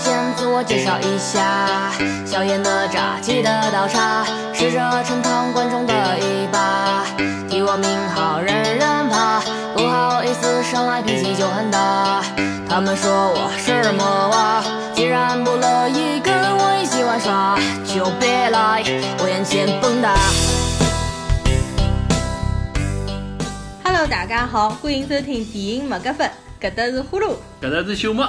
[0.00, 1.90] 先自我介绍一下，
[2.24, 4.24] 小野哪吒记得倒茶，
[4.54, 7.04] 是这陈塘关中的一把，
[7.50, 9.40] 提我名号人人怕，
[9.74, 12.22] 不好意思上来脾气就很大。
[12.68, 14.62] 他们说我是魔娃，
[14.94, 18.84] 既然不乐意跟我一起玩耍，就别来。
[19.18, 20.14] 我眼前蹦跶。
[23.82, 27.32] Hello，大家好，欢迎收听电影麦格芬，搿搭是呼噜。
[27.60, 28.22] 搿搭是朽木，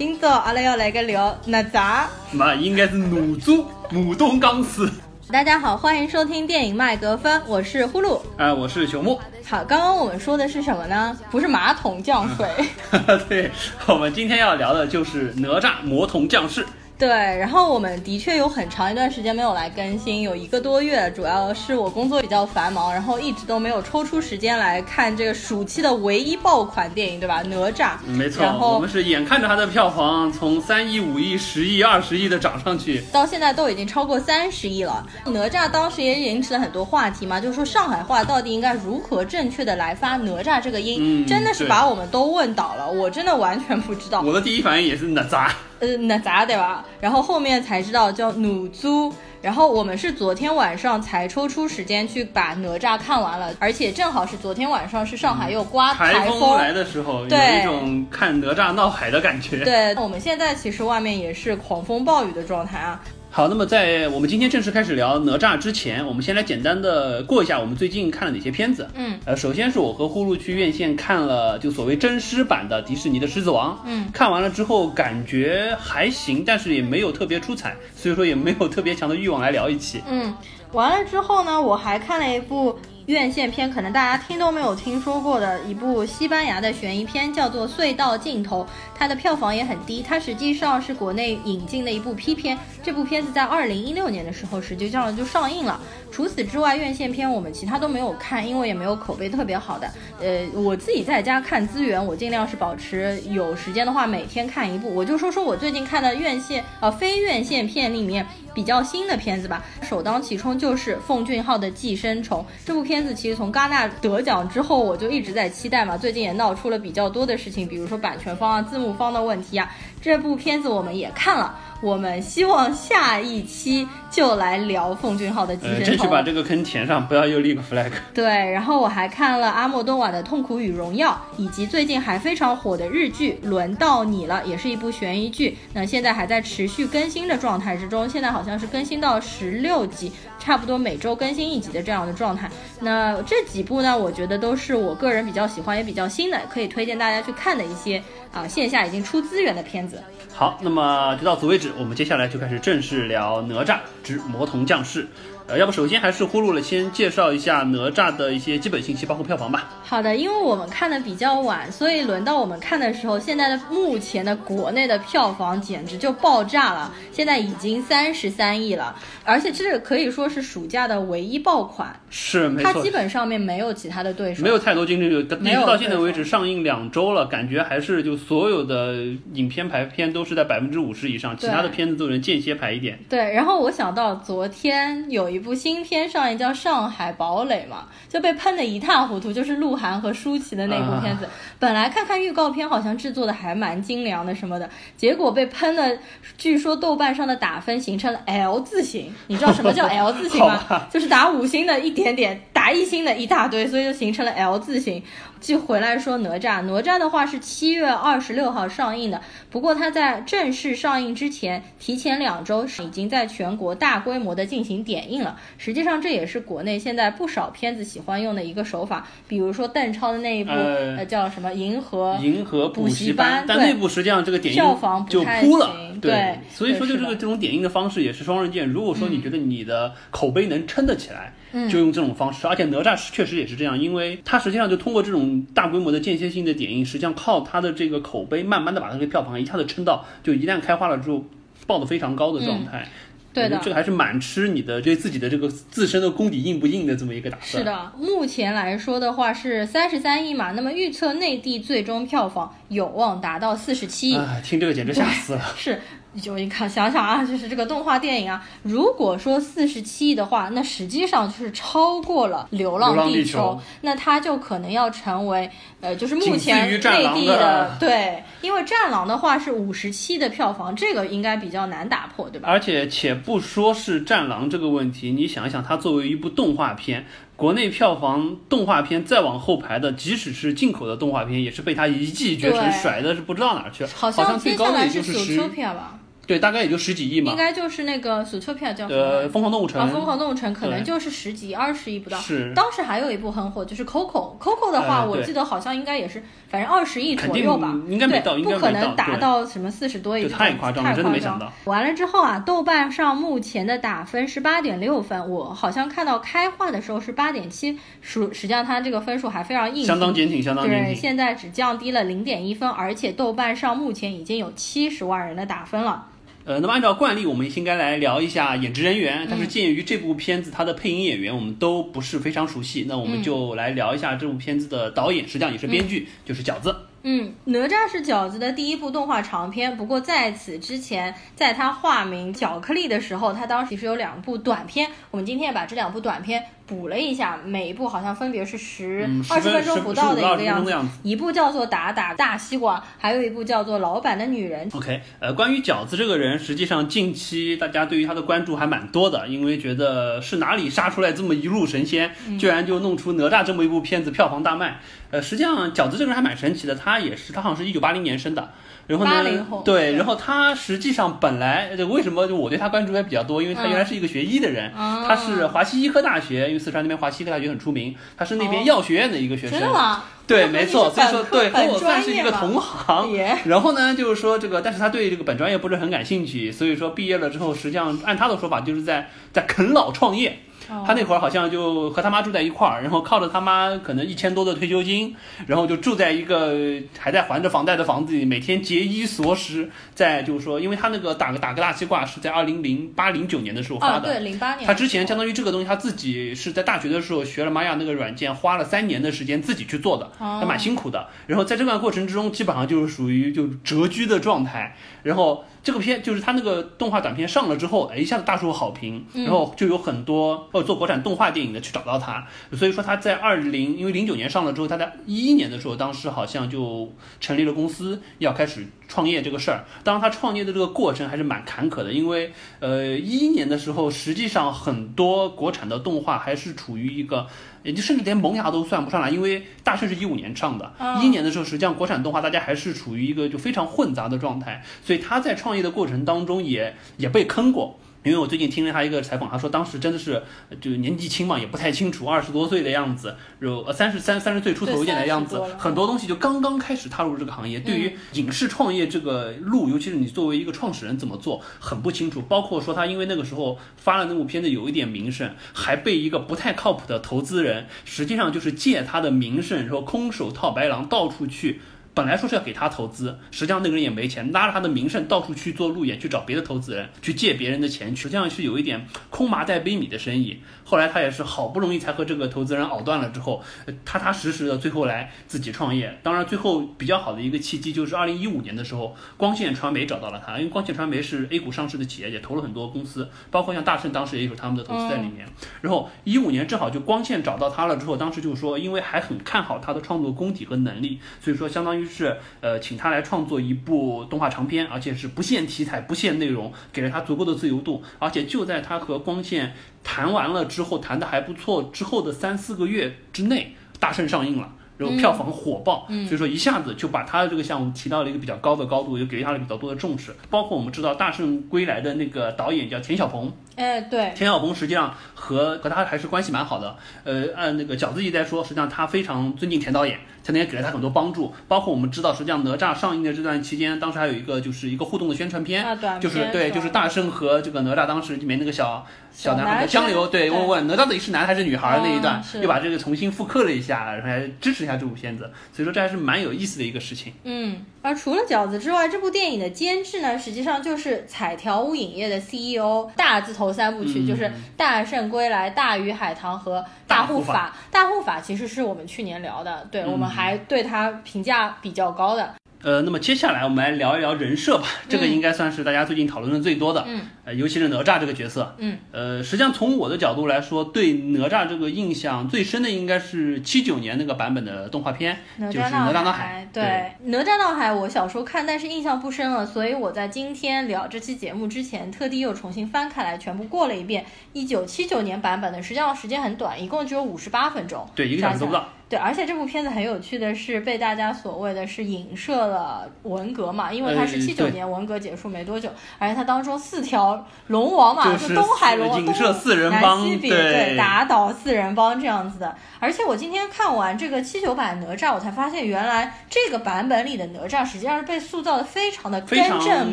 [0.00, 2.06] 今朝阿拉要来个聊哪吒。
[2.32, 4.90] 那应该是哪吒武东钢丝。
[5.30, 8.18] 大家好，欢迎收听电影麦格芬，我是呼噜。
[8.38, 9.20] 啊，我是熊木。
[9.46, 11.14] 好，刚刚我们说的是什么呢？
[11.30, 12.48] 不是马桶降水。
[13.28, 13.50] 对，
[13.88, 16.64] 我们今天要聊的就是哪吒魔童降世。
[17.00, 27.40] 对，然后我们的确有很长一段时间没有来更新，有一个多月，主要是我工作比较繁忙，然后一直都没有抽出时间来看这个暑期的唯一爆款电影，对吧？
[27.40, 27.92] 哪吒。
[28.06, 33.02] 没错，然后我们是眼看着它的票房从三亿、五亿、十亿、二十亿的涨上去。
[33.10, 35.02] 到现在都已经超过三十亿了。
[35.24, 44.20] 哪吒当时也引起了很多话题嘛，就是说上海话到底应该如何正确的来发哪吒这个音，嗯真的是把我们都问倒了，我真的完全不知道。
[44.20, 45.50] 我的第一反应也是哪吒。
[45.80, 46.84] 呃，哪吒对吧？
[47.00, 49.12] 然后后面才知道叫努租。
[49.42, 59.64] 然后我们是昨天晚上才抽出时间去把哪吒看完了，而且正好是昨天晚上是上海又刮台台风来的时候，有对一种看哪吒闹海的感觉。
[59.64, 63.00] 对，我们现在其实外面也是狂风暴雨的状态啊。
[63.32, 68.88] 好，那么在我们今天正式开始聊哪吒之前，我们先来简单的过一下我们最近看了哪些片子。
[68.94, 73.72] 嗯，呃，首先是我和呼噜去院线看了就所谓真狮版的迪士尼的《狮子王》。
[73.86, 80.02] 嗯，看完了之后感觉还行，但是也没有特别出彩，所以说也没有特别强的欲望来聊一期。
[80.08, 80.34] 嗯，
[80.72, 82.76] 完了之后呢，我还看了一部
[83.10, 88.62] 院线片，可能大家听都没有听说过的一部西班牙的悬疑片，叫做《隧道尽头》，
[88.94, 90.00] 它的票房也很低。
[90.00, 95.80] 它实际上是国内引进的一部 P 片，这部片子在二零一六年的时候实际上就上映了。
[96.12, 99.90] 除此之外，院线片我们其他都没有看，因为也没有口碑特别好的。
[100.20, 104.92] 呃，我自己在家看资源，我尽量是保持有时间的话每天看一部。
[104.94, 108.24] 我就说说我最近看的院线呃非院线片里面
[108.54, 109.64] 比较新的片子吧。
[109.82, 115.96] 首当其冲就是奉俊昊的《寄生虫》这部片子，其实从戛纳得奖之后，我就一直在期待嘛。
[115.96, 119.70] 最近也闹出了比较多的事情，比如说版权方啊、字幕方的问题啊。
[120.00, 125.94] 这部片子我们也看了，我们希望下一期就来聊奉俊昊的《寄呃，生虫》。
[125.96, 127.90] 争取把这个坑填上，不要又立个 flag。
[128.12, 135.56] 对，然后我还看了阿莫多瓦的《痛苦与荣耀》，以及最近还非常火的日剧《轮到你了》，也是一部悬疑剧。
[135.72, 142.50] 那现在还在持续更新的状态之中，现在好像是更新到十六集，差不多每周更新一集的这样的状态。
[142.80, 148.02] 那这几部呢，我觉得都是我个人比较喜欢也比较新的，可以推荐大家去看的一些
[148.32, 150.02] 啊线下已经出资源的片子。
[150.40, 155.06] 好，那么就到此为止，我们接下来就开始正式聊哪吒之魔童降世。
[155.50, 159.68] 呃，要不首先还是呼噜了，先介绍一下哪吒的一些基本信息，包括票房吧。
[159.82, 168.94] 好的，因为我们看的比较晚，所以轮到我们看的时候，现在的目前的国内的票房简直就爆炸了，现在已经三十三亿了，
[169.24, 178.98] 而且这个可以说是暑假的唯一爆款，是没错它基，本上面没有其他的对手，没有太多竞争力，没有一直到现在为止上映两周了，感觉还是就所有的
[179.32, 182.96] 影片排片都是在百分之五十以上，其他的片子都能间歇排一点。
[183.08, 191.28] 对，然后我想到昨天有一部新片上映，叫《上海堡垒》嘛，就被喷得一塌糊涂，就是鹿晗和舒淇的那部片子。
[191.58, 195.98] 本来看看预告片，好像制作的还蛮精良的什么的，结果被喷的，
[196.38, 199.12] 据说豆瓣上的打分形成了 L 字形。
[199.26, 200.86] 你知道什么叫 L 字形吗？
[200.90, 205.02] 就是打五星的一点点，打一星的一大堆，所以就形成了 L 字形。
[205.40, 215.38] 就回来说哪吒，哪吒的话是七月二十六号上映的，不过它在正式上映之前，提前两周是已经在全国大规模的进行点映了。
[215.56, 222.16] 实际上这也是国内现在不少片子喜欢用的一个手法，比如说邓超的那一部呃呃叫什么《银河》。
[222.22, 228.68] 银河补习班但对那部实际上这个点映票房不就太扑了行，对对所以说就这个这种点映的方式也是双刃剑。
[228.68, 231.39] 如果说你觉得你的口碑能撑得起来，嗯
[231.70, 232.46] 就用这种方式。
[232.46, 241.24] 而且哪吒是确实也是这样，因为它实际上就通过这种大规模的间歇性的点映，实际上靠它的这个口碑，慢慢的把它的票房一下子撑到，就一旦开花了之后，
[241.66, 242.82] 爆的非常高的状态。
[242.82, 242.90] 嗯
[243.32, 247.62] 对的这个还是蛮吃你的对自己的这个自身的功底硬不硬的这么一个打算。
[247.62, 254.16] 是，的，目前来说的话是三十三亿嘛，那么预测内地最终票房有望达到四十七亿。
[254.16, 255.54] 哎，听这个简直吓死了。
[255.56, 255.80] 是
[256.20, 265.48] 就你看想想啊，就是这个动画电影啊，如果说四十七亿的话，那实际上就是超过了《流浪地球》那它就可能要成为
[265.80, 266.78] 呃，就是目前内
[267.14, 272.48] 地的对，因为《战狼》的话是五十七的票房，这个应该比较难打破，对吧？
[272.48, 283.86] 而且且不说是《战狼》这个问题，你想一想，它作为一部动画片，国内票房动画片再往后排的，即使是进口的动画片，也是被它一骑绝尘，甩的是不知道哪儿去。
[283.86, 285.98] 好像最高的是也就是十，Zootopia 吧，
[286.30, 287.36] 对，大概也就十几亿嘛应。
[287.36, 292.16] 该就是那个 Zootopia 叫什么呃，疯狂动物城，啊，疯狂动物城可能就是十几、二十亿不到。
[292.18, 294.38] 是当时还有一部很火，就是 Coco。
[294.38, 297.74] Coco 的话，呃我记得好像应该也是，反正二十亿左右吧。
[297.88, 301.52] 应该没到不可能达到什么四十多亿太夸张了真的没想到。
[301.64, 311.02] 完了之后啊，豆瓣上目前的打分是八点六分，我好像看到开画的时候是八点七，实实际上它这个分数还非常硬，相当坚挺，相当坚对，挺。
[311.02, 316.06] 现在只降低了零点一分，而且豆瓣上目前已经有七十万人的打分了。
[316.44, 319.24] 呃，那么按照惯例，我们应该来聊一下演职人员。
[319.24, 326.74] 嗯但是鉴于这部片子它的配音演员我们都不是非常熟悉，那我们就来聊一下这部片子的导演，实际上也是编剧，就是饺子。
[327.02, 334.90] 嗯，哪吒是饺子的第一部动画长片，不过在此之前，在他化名巧克力的时候，他当时是有两部短片。
[335.10, 340.98] 我们今天也把这两部短片补了一下，每一部好像分别是十嗯二十10分钟不到的一个样子到20分钟的样子。
[341.02, 344.70] 一部叫做《打打大西瓜》，还有一部叫做《老板的女人》。
[344.76, 354.78] OK，呃，关于饺子这个人，实际上近期大家对于他的关注还蛮多的，因为觉得是哪里杀出来这么一路神仙，嗯居然就弄出哪吒这么一部片子，票房大卖。
[355.10, 358.48] 呃，实际上饺子这个人还蛮神奇的，他也是他好像是一九八零年生的，
[358.86, 369.58] 然后80呢后，对，对然后他实际上本来呃为什么就我对他关注还比较多，因为他原来是一个学医的人，哦他是华西医科大学，四川那边华西大学很出名，他是那边哦药学院的一个学生。
[369.58, 370.04] 真的吗？
[370.26, 373.08] 对，没错，所以说对，和我算是一个同行。
[373.46, 380.38] 然后呢，就是说这个，但是他对这个本专业不是很感兴趣，所以说毕业了之后，实际上按他的说法，就是在在啃老创业。
[380.70, 385.14] 哦他那会儿好像就和他妈住在一块儿，然后靠着他妈可能一千多的退休金，
[385.46, 394.66] 然后就住在一个还在还着房贷的房子里，每天节衣缩食，在就是说，因为他那个打个打个大西瓜是在二零零八零九年的时候发哦，的，对，零八年。
[394.66, 401.08] 他之前相当于这个东西，他自己是在大学的时候学了玛雅那个软件，花了三年的时间自己去做的，哦还蛮辛苦的。
[401.26, 404.76] 然后在这段过程之中，基本上就是属于就蛰居的状态。
[405.02, 412.26] 然后这个片就是他那个动画短片上了之后，哎，一下子大受好评，然后就有很多呃做国产动画电影的去找到他。
[412.52, 419.64] 所以说他在二零因为零九年上了之后，他在一一年的时候，当时好像就成立了公司，要开始创业这个事儿。
[419.84, 427.26] 当然他创业的这个过程还是蛮坎坷的，因为呃一一年的时候，实际上很多国产的动画还是处于一个。
[427.62, 437.78] 也就甚至连萌芽都算不上来，因为大圣是一五年上的，一一、年的时候，实际上国产动画大家还是处于一个就非常混杂的状态，所以他在创业的过程当中也也被坑过。
[438.02, 452.22] 因为我最近听了他一个采访，他说当时真的是呃就年纪轻嘛，也不太清楚，二十多岁的样子，有呃三十三三十岁出头一点的样子对30多了，很多东西就刚刚开始踏入这个行业，对于影视创业这个路，尤其是你作为一个创始人怎么做，很不清楚。
[452.22, 461.60] 包括说他因为那个时候发了那部片子有一点名声，还被一个不太靠谱的投资人，实际上就是借他的名声，然后空手套白狼，到处去。
[461.92, 470.40] 本来说是要给他投资，实际上那个人也没钱，拉着他的名声到处去做路演，去找别的投资人，去借别人的钱，实际上是有一点空麻袋背米的生意。
[470.64, 475.98] 后来他也是好不容易才和这个投资人熬断了之后，呃踏踏实实的最后来自己创业。
[476.02, 485.26] 当然，最后比较好的一个契机就是二零一五年的时候，光线传媒找到了他，因为光线传媒是 A 股上市的企业，也投了很多公司，包括像大圣当时也有他们的投资在里面。
[485.60, 497.82] 然后一五年正好就光线找到他了之后，当时就说，因为还很看好他的创作功底和能力，所以说相当于是呃请他来创作一部动画长片，而且是不限题材、不限内容，给了他足够的自由度。
[497.98, 504.54] 而且就在他和光线谈完了之后，谈的还不错之后的三四个月之内，大圣上映了。
[504.78, 510.16] 然后票房火爆，所以说一下子就把他的这个项目提到了一个比较高的高度，又给予他了比较多的重视。
[510.30, 513.30] 包括我们知道《大圣归来》的那个导演叫田晓鹏，
[513.60, 516.74] 哎，对，田晓鹏实际上和和他还是关系蛮好的。
[517.04, 521.34] 呃，按那个饺子一在说，实际上他非常尊敬田导演，田导演给了他很多帮助。
[521.46, 535.30] 包括我们知道，实际上哪吒上映的这段期间，当时还有一个就是一个互动的宣传片，啊就是对，就是大圣和这个哪吒当时里面那个小小男孩的江流，对，问问哪吒到底是男还是女孩儿那一段嗯，又把这个重新复刻了一下，然后还支持一下这部片子。
[535.52, 537.12] 所以说这还是蛮有意思的一个事情。
[537.24, 544.24] 嗯，而除了饺子之外，这部电影的监制呢，实际上就是彩条屋影业的 CEO，大字头三部曲、嗯就是
[544.56, 547.54] 《大圣归来》《大鱼海棠》和《大护法》。
[547.72, 552.34] 大护法其实是我们去年聊的，对、嗯我们还对它评价比较高的。
[552.62, 555.10] 呃，那么接下来我们来聊一聊人设吧，这个嗯。
[555.10, 574.04] 应该算是大家最近讨论的最多的，嗯，呃，尤其是哪吒这个角色，嗯，呃，实际上从我的角度来说，对哪吒这个印象最深的应该是七九年那个版本的动画片，就是哪吒闹海海，，对，哪吒闹海我小时候看，但是印象不深了，所以我在今天聊这期节目之前，特地又重新翻开来，全部过了一遍。
[574.32, 585.68] 一九七九年版本的，实际上时间很短，一共只有五十八分钟，对，一个小时都不到，对，而且这部片子很有趣的是，被大家所谓的是影射了文革嘛，因为它是呃七九年文革结束没多久，
[586.00, 592.52] 而且它当中四条龙王嘛，就是东海龙王、影射东四人帮南西北对对，打倒四人帮这样子的。
[592.80, 599.92] 而且我今天看完这个七九版哪吒，我才发现原来这个版本里的哪吒实际上是被塑造的非常的根正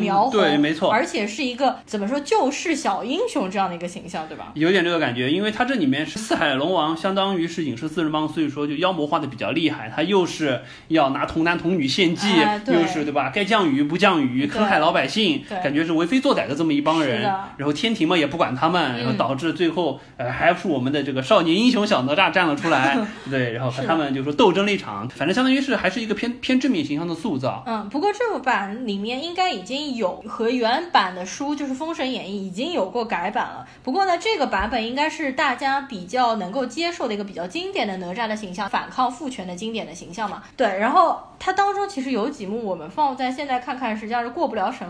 [0.00, 4.50] 苗红，对没错而且是一个怎么说救世小英雄这样的一个形象，对吧？
[4.54, 9.92] 有点这个感觉，因为它这里面是四海龙王，相当于是影射四人帮，所以说就妖魔化的比较厉害。
[9.94, 13.30] 他又是要拿童男童女献祭，哎又是对吧？
[13.34, 17.22] 该降雨不降雨，坑害老百姓，感觉是为非作歹的这么一帮人。
[17.56, 22.98] 然后天庭嘛也不管他们，嗯然后导致最后呃还是我们的这个少年英雄小哪吒站了出来，
[23.30, 27.62] 对，然后和他们就说斗争了一场，反正相当于是还是一个偏偏正面形象的塑造。
[27.66, 33.66] 嗯，不过这部版里面应该已经有和原版的书，就是《封神演义》已经有过改版了。
[33.82, 40.42] 不过呢，这个版本应该是大家比较能够接受的一个比较经典的哪吒的形象，反抗父权的经典的形象嘛。
[40.56, 44.86] 对，然后它当中其实有几幕我们放在现在看看，实际上是过不了审，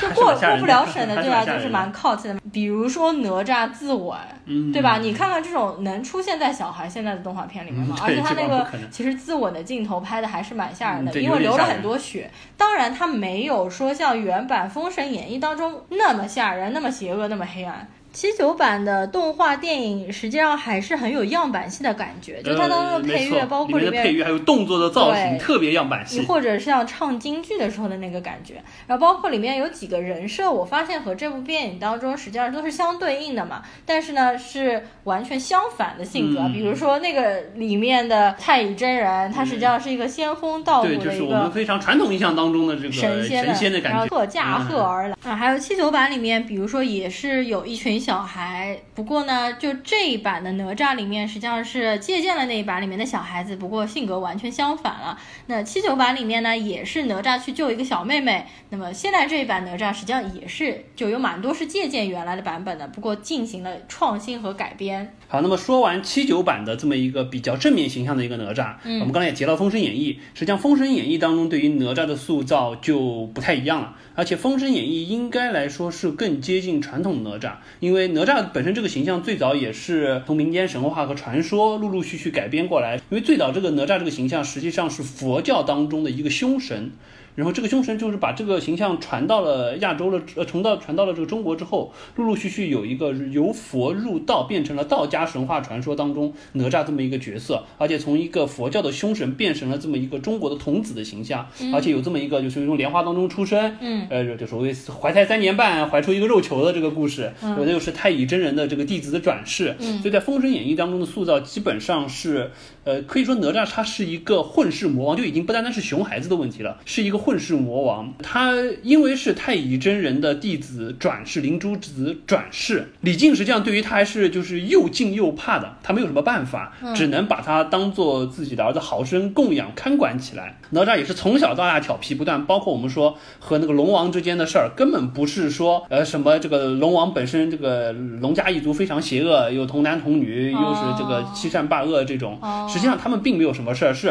[0.00, 1.44] 就过过不了审的，还对吧？
[1.44, 2.40] 就是蛮 cult 的。
[2.52, 4.14] 比如说哪吒自刎，
[4.44, 4.98] 嗯，对吧？
[4.98, 7.96] 你看看这种能出现在小孩现在的动画片里面吗？
[7.98, 12.30] 嗯而且他那个其实自刎的镜头拍的还是蛮吓人的，因为流了很多血。
[12.56, 17.88] 当然，他没有说像原版《封神演义》当中那么吓人、那么邪恶、那么黑暗。
[18.14, 26.20] 七九版的动画电影实际上还是很有样板戏的感觉，就它当中的配乐，呃包括里面配乐还有动作的造型，特别样板戏。
[26.20, 36.40] 或者像唱京剧的时候的那个感觉，然后包括里面有几个人设，我发现和这部电影当中实际上都是相对应的嘛，但是呢是完全相反的性格。
[36.40, 41.50] 嗯比如说那个里面的太乙真人，他实际上是一个仙风道骨对，就是我们。
[41.50, 44.16] 非常传统印象当中的这个神仙神仙的然后感觉。
[44.16, 55.18] 特驾鹤而来、啊，还有七九版里面，比如说也是有一群小孩，不过呢，就这一版的哪吒里面实际上是借鉴了那一版里面的小孩子，不过性格完全相反了。
[55.46, 58.44] 那七九版里面呢，也是哪吒去救一个小妹妹。
[58.68, 65.16] 那么现在这一版哪吒实际上也是就有蛮多是借鉴原来的版本的，不过进行了创新和改编。
[65.26, 86.92] 好，那么说完七九版的这么一个比较正面形象的一个哪吒，嗯我们刚才也提到《封神演义》，实际上《封神演义》当中对于哪吒的塑造就不太一样了，而且《封神演义》应该来说是更接近传统哪吒，因为哪吒本身这个形象最早也是从民间神话和传说陆陆续续改编过来，因为最早这个哪吒这个形象实际上是佛教当中的一个凶神。
[87.34, 107.54] 然后这个凶神就是把这个形象传到了亚洲了，呃，传到传到了这个中国之后，陆陆续续有一个由佛入道，变成了道家神话传说当中哪吒这么一个角色，而且从一个佛教的凶神变成了这么一个中国的童子的形象，而且有这么一个就是从莲花当中出生，嗯，呃，就所谓怀胎三年半怀出一个肉球的这个故事，嗯。
[107.58, 110.00] 有的又是太乙真人的这个弟子的转世，嗯。
[110.00, 112.50] 所以在《封神演义》当中的塑造基本上是，
[112.84, 118.12] 呃，可以说哪吒他是一个混世魔王，就已经不单单是熊孩子的问题了，是一个混世魔王。
[118.22, 130.58] 他因为是太乙真人的弟子转世，灵珠子转世，李靖实际上对于他还是就是又敬又怕的，他没有什么办法，只能把他当做自己的儿子好生供养看管起来。
[130.70, 144.08] 哪吒也是从小到大调皮不断，包括我们说和那个龙王之间的事儿，根本不是说呃什么这个龙王本身这个龙家一族非常邪恶，有童男童女，又是这个欺善霸恶这种，哦实际上他们并没有什么事儿，是，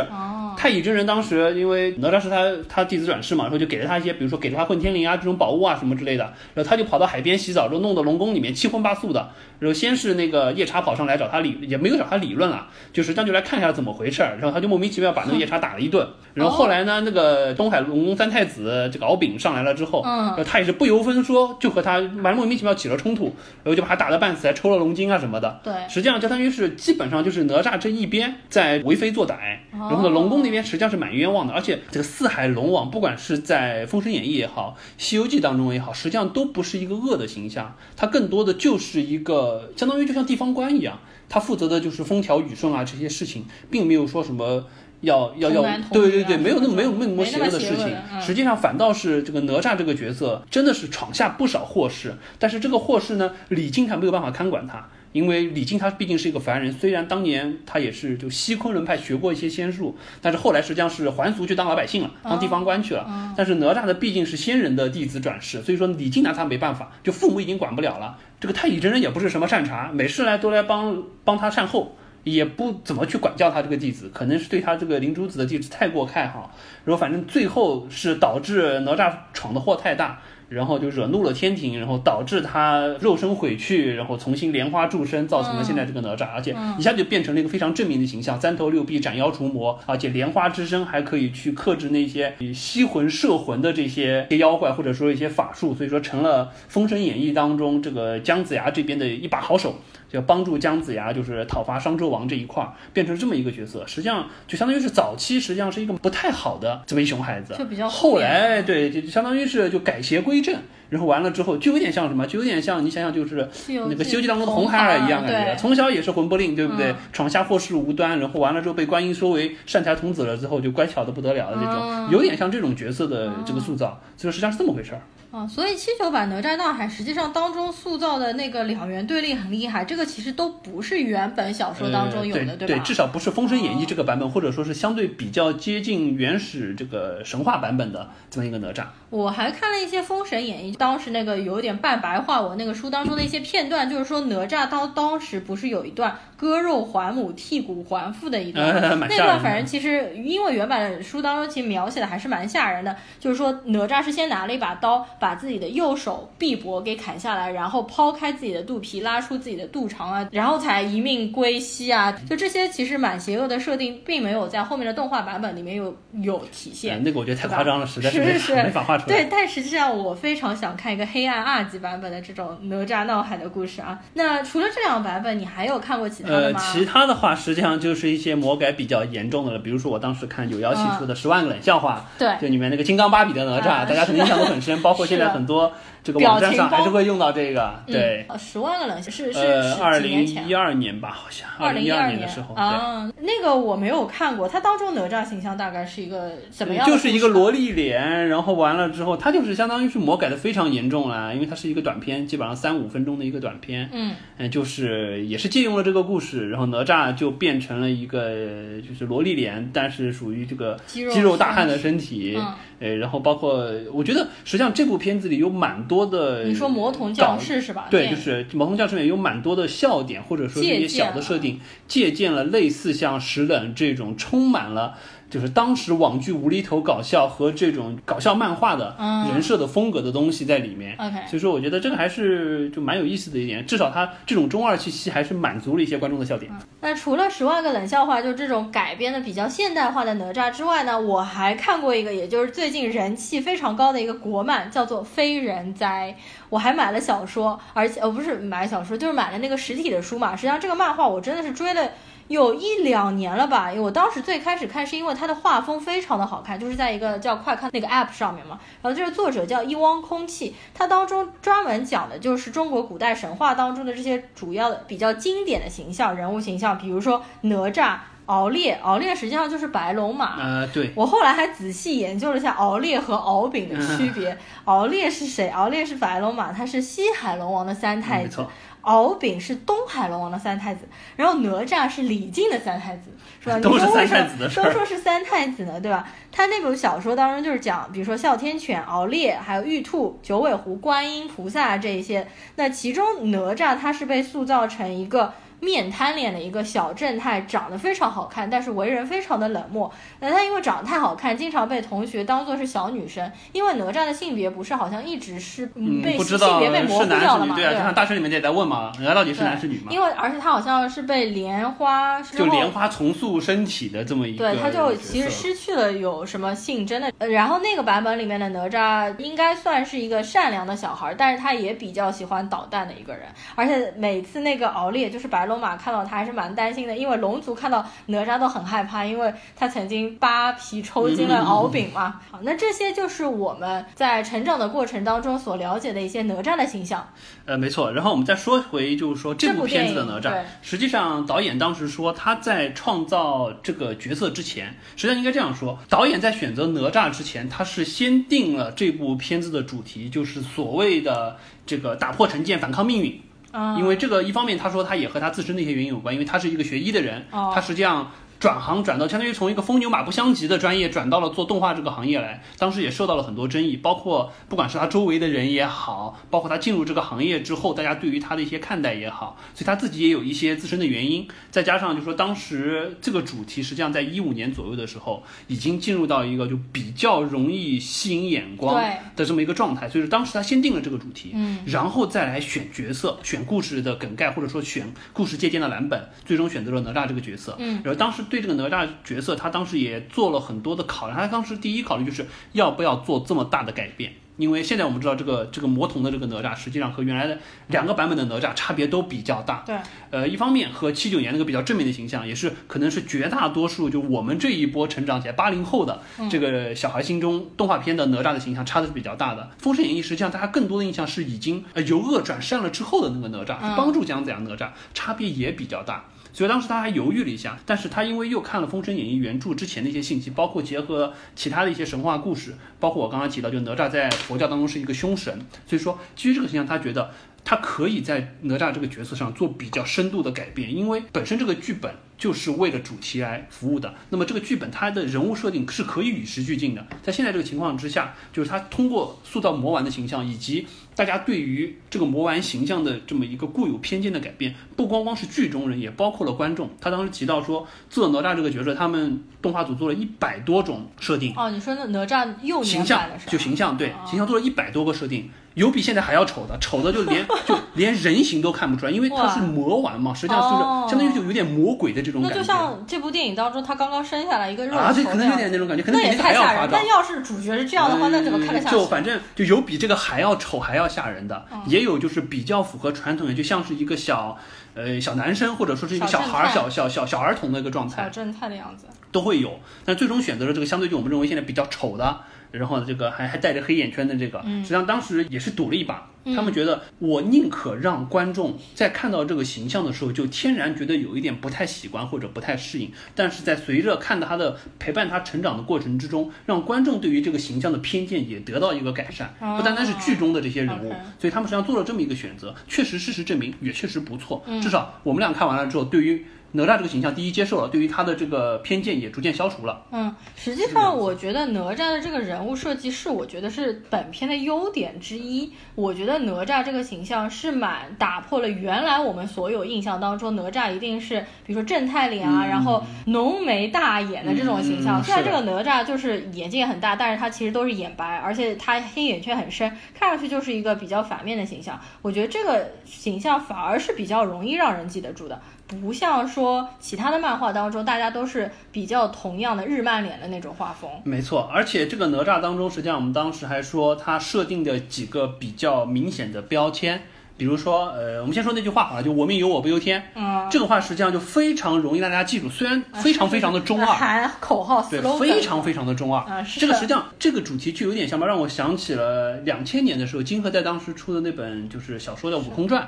[0.57, 9.29] 太乙真人当时因为哪吒是他他弟子转世嘛，然后就给了他一些，比如说给了他混天绫啊这种宝物啊什么之类的，然后他就跑到海边洗澡，之后弄到龙宫里面七荤八素的，
[9.59, 23.25] 然后先是那个夜叉跑上来找他理，也没有找他理论了，就实际上就来看一下怎么回事儿，然后他就莫名其妙把那个夜叉打了一顿，然后后来呢，那个东海龙宫三太子这个敖丙上来了之后，嗯然后他也是不由分说就和他蛮莫名其妙起了冲突，
[23.63, 44.65] 然后就把他打得半死，还抽了龙筋啊什么的，对，实际上相当于是基本上就是哪吒这一边在为非作歹，然后呢龙宫那边实际上是蛮冤枉的，而且这个四海龙王不管是在《封神演义》也好，《西游记》当中也好，实际上都不是一个恶的形象，他更多的就是一个相当于就像地方官一样，他负责的就是风调雨顺啊这些事情，并没有说什么。
[45.03, 63.33] 要要要对对对，没有那么没有那么邪恶的事情实际上反倒是这个哪吒这个角色真的是闯下不少祸事，但是这个祸事呢，李靖他没有办法看管他，因为李靖他毕竟是一个凡人，虽然当年他也是就西昆仑派学过一些仙术，但是后来实际上是还俗去当老百姓了，当地方官去了。
[63.37, 68.17] 但是哪吒的毕竟是仙人的弟子转世，所以说李靖拿他没办法，就父母已经管不了了。
[68.41, 71.95] 这个太乙真人也不是什么善茬，每次来都来帮帮他善后。
[72.23, 76.55] 也不怎么去管教他这个弟子，可能是对他这个灵珠子的弟子太过看好，
[76.85, 80.21] 然后反正最后是导致哪吒闯的祸太大，
[80.53, 99.75] 然后就惹怒了天庭，然后导致他肉身毁去，然后重新莲花铸身，造成了现在这个哪吒，而且一下就变成了一个非常正面的形象，三头六臂斩妖除魔，而且莲花之身还可以去克制那些吸魂摄魂的这些妖怪，或者说一些法术，所以说成了《封神演义》当中这个姜子牙这边的一把好手。
[100.13, 110.55] 就帮助姜子牙，就是讨伐商纣王这一块儿，变成这么一个角色，实际上就相当于是早期实际上是一个不太好的这么一熊孩子，就比较后来对，就相当于是就改邪归正，
[110.93, 116.93] 然后完了之后就有点像什么，就有点像你想想就是那个《西游记》当中的红孩儿一样感觉，从小也是魂不吝，对不对？
[117.11, 125.01] 闯下祸事无端，然后完了之后被观音收为善财童子了之后，就乖巧的不得了的这种，有点像这种角色的这个塑造，所以实际上是这么回事儿。
[125.31, 132.75] 啊，所以七九版哪吒闹海实际上当中塑造的那个两元对立很厉害，这个其实都不是原本小说当中有的，对吧？
[132.75, 138.83] 对，至少不是《封神演义》这个版本，或者说是相对比较接近原始这个神话版本的这么一个哪吒。
[139.09, 162.11] 我还看了一些《封神演义》，当时那个有点半白话文那个书当中的一些片段，就是说哪吒当当时不是有一段割肉还母、剔骨还父的一段，那段反正其实因为原版书当中其实描写的还是蛮吓人的，就是说哪吒是先拿了一把刀，把自己的右手臂膊给砍下来，然后抛开自己的肚皮，拉出自己的肚肠啊，然后才一命归西啊。
[162.29, 167.01] 就这些其实蛮邪恶的设定，并没有在后面的动画版本里面有有体现。
[167.05, 168.19] 那个我觉得太夸张了，实在是
[168.53, 169.15] 没法画出来。
[169.15, 173.97] 对，但实际上我非常想看一个黑暗二级版本的这种哪吒闹海的故事啊。
[174.15, 176.32] 那除了这两个版本，你还有看过其他？
[176.33, 179.59] 呃，其他的话实际上就是一些魔改比较严重的了。
[179.59, 184.81] 比如说我当时看有妖气出的《十万个冷笑话》，对，就里面那个金刚芭比的哪吒，大家肯定印象都很深。
[184.81, 185.71] 包括现在很多
[186.03, 187.73] 这个网站上还是会用到这个。
[187.85, 193.11] 对，十万个冷笑是是呃，二零一二年吧，好像二零一二年的时候啊。
[193.19, 196.87] 那个我没有看过，它当中哪吒形象大概是一个怎么样？
[196.87, 199.73] 就是一个萝莉脸，然后完了之后，它就是相当。
[199.73, 203.89] 当于是魔改的非常严重了，因为它是一个短片，基本上三五分钟的一个短片。
[203.91, 212.35] 嗯，嗯，就是也是借用了这个故事，然后哪吒就变成了一个就是萝莉脸，但是属于这个肌肉大汉的身体。
[212.37, 217.87] 嗯，呃，然后包括我觉得实际上这部片子里有蛮多的，你说魔童降世是吧？
[217.89, 224.97] 对，就是魔童降世里面有蛮多的笑点，或者说一些小的设定，借鉴了类似像石冷这种充满了。
[225.29, 228.95] 就是当时网剧无厘头搞笑和这种搞笑漫画的
[229.31, 230.95] 人设的风格的东西在里面。
[230.99, 236.51] OK，所以说我觉得这个还是就蛮有意思的一点，至少它这种中二气息还是满足了一些观众的笑点。
[236.81, 246.15] 那除了十万个冷笑话，就这种改编的比较现代化的哪吒之外呢，我还看过一个，也就是最近人气非常高的一个国漫，叫做《非人哉》。
[246.49, 250.35] 我还买了小说，而且呃不是买小说，就是买了那个实体的书嘛。
[250.35, 251.89] 实际上这个漫画我真的是追了。
[252.27, 258.59] 有一两年了吧，我当时最开始看是因为它的画风非常的好看，就是在一个叫快看那个 app 上面嘛。
[258.81, 270.39] 然后这个作者叫一汪空气，它当中专门讲的就是中国古代神话当中的这些主要的比较经典的形象人物形象，比如说哪吒、敖烈，敖烈实际上就是白龙马。
[270.39, 270.91] 呃，对。
[270.95, 274.35] 我后来还仔细研究了一下敖烈和敖丙的区别。
[274.65, 275.49] 敖烈是谁？
[275.49, 278.45] 敖烈是白龙马，他是西海龙王的三太子。
[278.83, 283.09] 敖丙是东海龙王的三太子，然后哪吒是李靖的三太子，
[283.41, 283.59] 是吧？
[283.59, 286.07] 都是三太子的都说是三太子呢，对吧？
[286.31, 292.27] 他那部小说当中就是讲，比如说哮天犬、敖烈，还有玉兔、九尾狐、观音菩萨这一些。
[292.55, 295.33] 那其中哪吒他是被塑造成一个。
[295.63, 299.91] 面瘫脸的一个小正太，长得非常好看，但是为人非常的冷漠。
[300.19, 303.31] 那他因为长得太好看，经常被同学当做是小女生。
[303.53, 305.65] 因为哪吒的性别不是好像一直是
[306.03, 307.55] 被性别被模糊掉了嘛？
[307.55, 309.91] 对啊，就像大学里面也在问嘛，哪吒到底是男是女嘛？
[309.91, 317.27] 因为而且他好像是被莲花就莲花重塑身体的这么一个，对，他就其实失去了有什么性真的。
[317.27, 323.23] 然后那个版本里面的哪吒应该算是一个善良的小孩，但是他也比较喜欢捣蛋的一个人。
[323.55, 325.52] 而且每次那个熬烈就是白龙。
[325.53, 332.19] 龙马看到他还是蛮担心的，因为龙族看到哪吒都很害怕，因为他曾经扒皮抽筋了敖丙嘛。
[332.31, 337.07] 好，那这些就是我们在成长的过程当中所了解的一些哪吒的形象。
[337.45, 337.91] 呃，没错。
[337.91, 353.21] 然后我们再说回，就是说这部片子的哪吒，实际上导演当时说他在创造这个角色之前，实际上应该这样说，导演在选择哪吒之前，他是先定了这部片子的主题，就是所谓的这个打破成见，反抗命运。
[353.53, 358.11] 啊因为这个一方面他说他也和他自身的一些原因有关，因为他是一个学医的人，哦他实际上。
[358.43, 378.83] 转行转到相当于从一个风牛马不相及的专业转到了做动画这个行业来，当时也受到了很多争议，包括不管是他周围的人也好，包括他进入这个行业之后，大家对于他的一些看待也好，所以他自己也有一些自身的原因，再加上就说当时这个主题实际上在一五年左右的时候，已经进入到一个就比较容易吸引眼光
[379.15, 387.55] 的这么一个状态，所以说当时他先定了这个主题，嗯，然后再来选角色、选故事的梗概，或者说选故事借鉴的蓝本，最终选择了哪吒这个角色。
[387.57, 391.15] 嗯，然后当时对这个哪吒角色，他当时也做了很多的考量。
[391.15, 394.11] 他当时第一考虑就是要不要做这么大的改变。
[394.37, 399.63] 因为现在我们知道这个这个魔童的这个哪吒，实际上和原来的两个版本的哪吒差别都比较大。
[399.63, 399.75] 对，
[400.09, 409.51] 呃，一方面和七九年那个比较正面的形象，也是可能是绝大多数就我们这一波成长起来八零后的这个小孩心中动画片的哪吒的形象差的是比较大的。
[409.63, 416.05] 《封神演义》实际上大家更多的印象是已经呃由恶转善了之后的那个哪吒，帮助姜子牙哪吒，差别也比较大。
[416.33, 427.11] 所以当时他还犹豫了一下，但是他因为又看了《封神演义》原著之前的一些信息，包括结合其他的一些神话故事，包括我刚刚提到，就哪吒在佛教当中是一个凶神，所以说基于这个形象，他觉得
[427.45, 433.93] 他可以在哪吒这个角色上做比较深度的改变，因为本身这个剧本就是为了主题来服务的。
[434.09, 436.87] 那么这个剧本它的人物设定是可以与时俱进的。
[437.03, 440.65] 在现在这个情况之下，就是他通过塑造魔丸的形象，以及
[440.95, 446.69] 大家对于这个魔丸形象的这么一个固有偏见的改变，不光光是剧中人，也包括了观众。
[446.79, 451.33] 他当时提到说，做哪吒这个角色，他们动画组做了一百多种设定。
[451.35, 453.09] 哦，你说那哪吒幼形象？
[453.27, 462.37] 就形象对哦形象做了一百多个设定，有比现在还要丑的，丑的就连 就连人形都看不出来，因为它是魔丸嘛，实际上就是哦相当于就有点魔鬼的这种感觉。
[462.37, 466.55] 那就像这部电影当中，他刚刚生下来一个肉啊，对，可能有点那种感觉，可能那也比这个还太吓人。
[466.55, 466.89] 要夸张那。
[466.89, 468.75] 要是主角是这样的话，那怎么看得下去？
[468.75, 474.37] 就反正就有比这个还要丑还要吓人的，嗯也有就是比较符合传统的，就像是一个小
[474.73, 478.09] 呃小男生或者说是一个小孩儿、小小小小小儿童的一个状态小。
[478.09, 478.87] 正太的样子。
[479.11, 482.21] 都会有，但最终选择了这个相对就我们认为现在比较丑的，
[482.53, 486.09] 然后这个还还带着黑眼圈的这个，实际上当时也是赌了一把。
[486.33, 506.25] 他们觉得我宁可让观众在看到这个形象的时候，就天然觉得有一点不太喜欢或者不太适应，但是在随着看到他的陪伴他成长的过程之中，让观众对于这个形象的偏见也得到一个改善，哦不单单是剧中的这些人物所以他们实际上做了这么一个选择，确实事实证明也确实不错，嗯至少我们俩看完了之后，对于。
[506.53, 509.85] 哪吒这个形象，第一接受了，对于他的这个偏见也逐渐消除了。
[509.91, 515.51] 嗯，实际上我觉得哪吒的这个人物设计是我觉得是本片的优点之一。
[515.75, 525.01] 我觉得哪吒这个形象是蛮打破了原来我们所有印象当中哪吒一定是比如说正太脸啊，嗯然后浓眉大眼的这种形象。
[525.01, 531.79] 嗯虽然这个哪吒就是眼睛也很大，但是他其实都是眼白，而且他黑眼圈很深，看上去就是一个比较反面的形象。
[532.01, 535.41] 我觉得这个形象反而是比较容易让人记得住的。
[535.81, 540.89] 不像说其他的漫画当中，大家都是比较同样的日漫脸的那种画风。
[541.03, 547.01] 没错，而且这个哪吒当中，实际上我们当时还说他设定的几个比较明显的标签，
[547.37, 553.85] 比如说，呃，我们先说那句话好了，就“我命由我不由天”，嗯，这个话实际上就非常容易大家记住，虽然非常非常的中二。
[553.87, 556.23] 喊口号对，非常非常的中二。
[556.31, 562.83] 啊是这个实际上这个主题就有点像吧，让我想起了两千年的时候，金河在当时出的那本就是小说叫《悟空传》。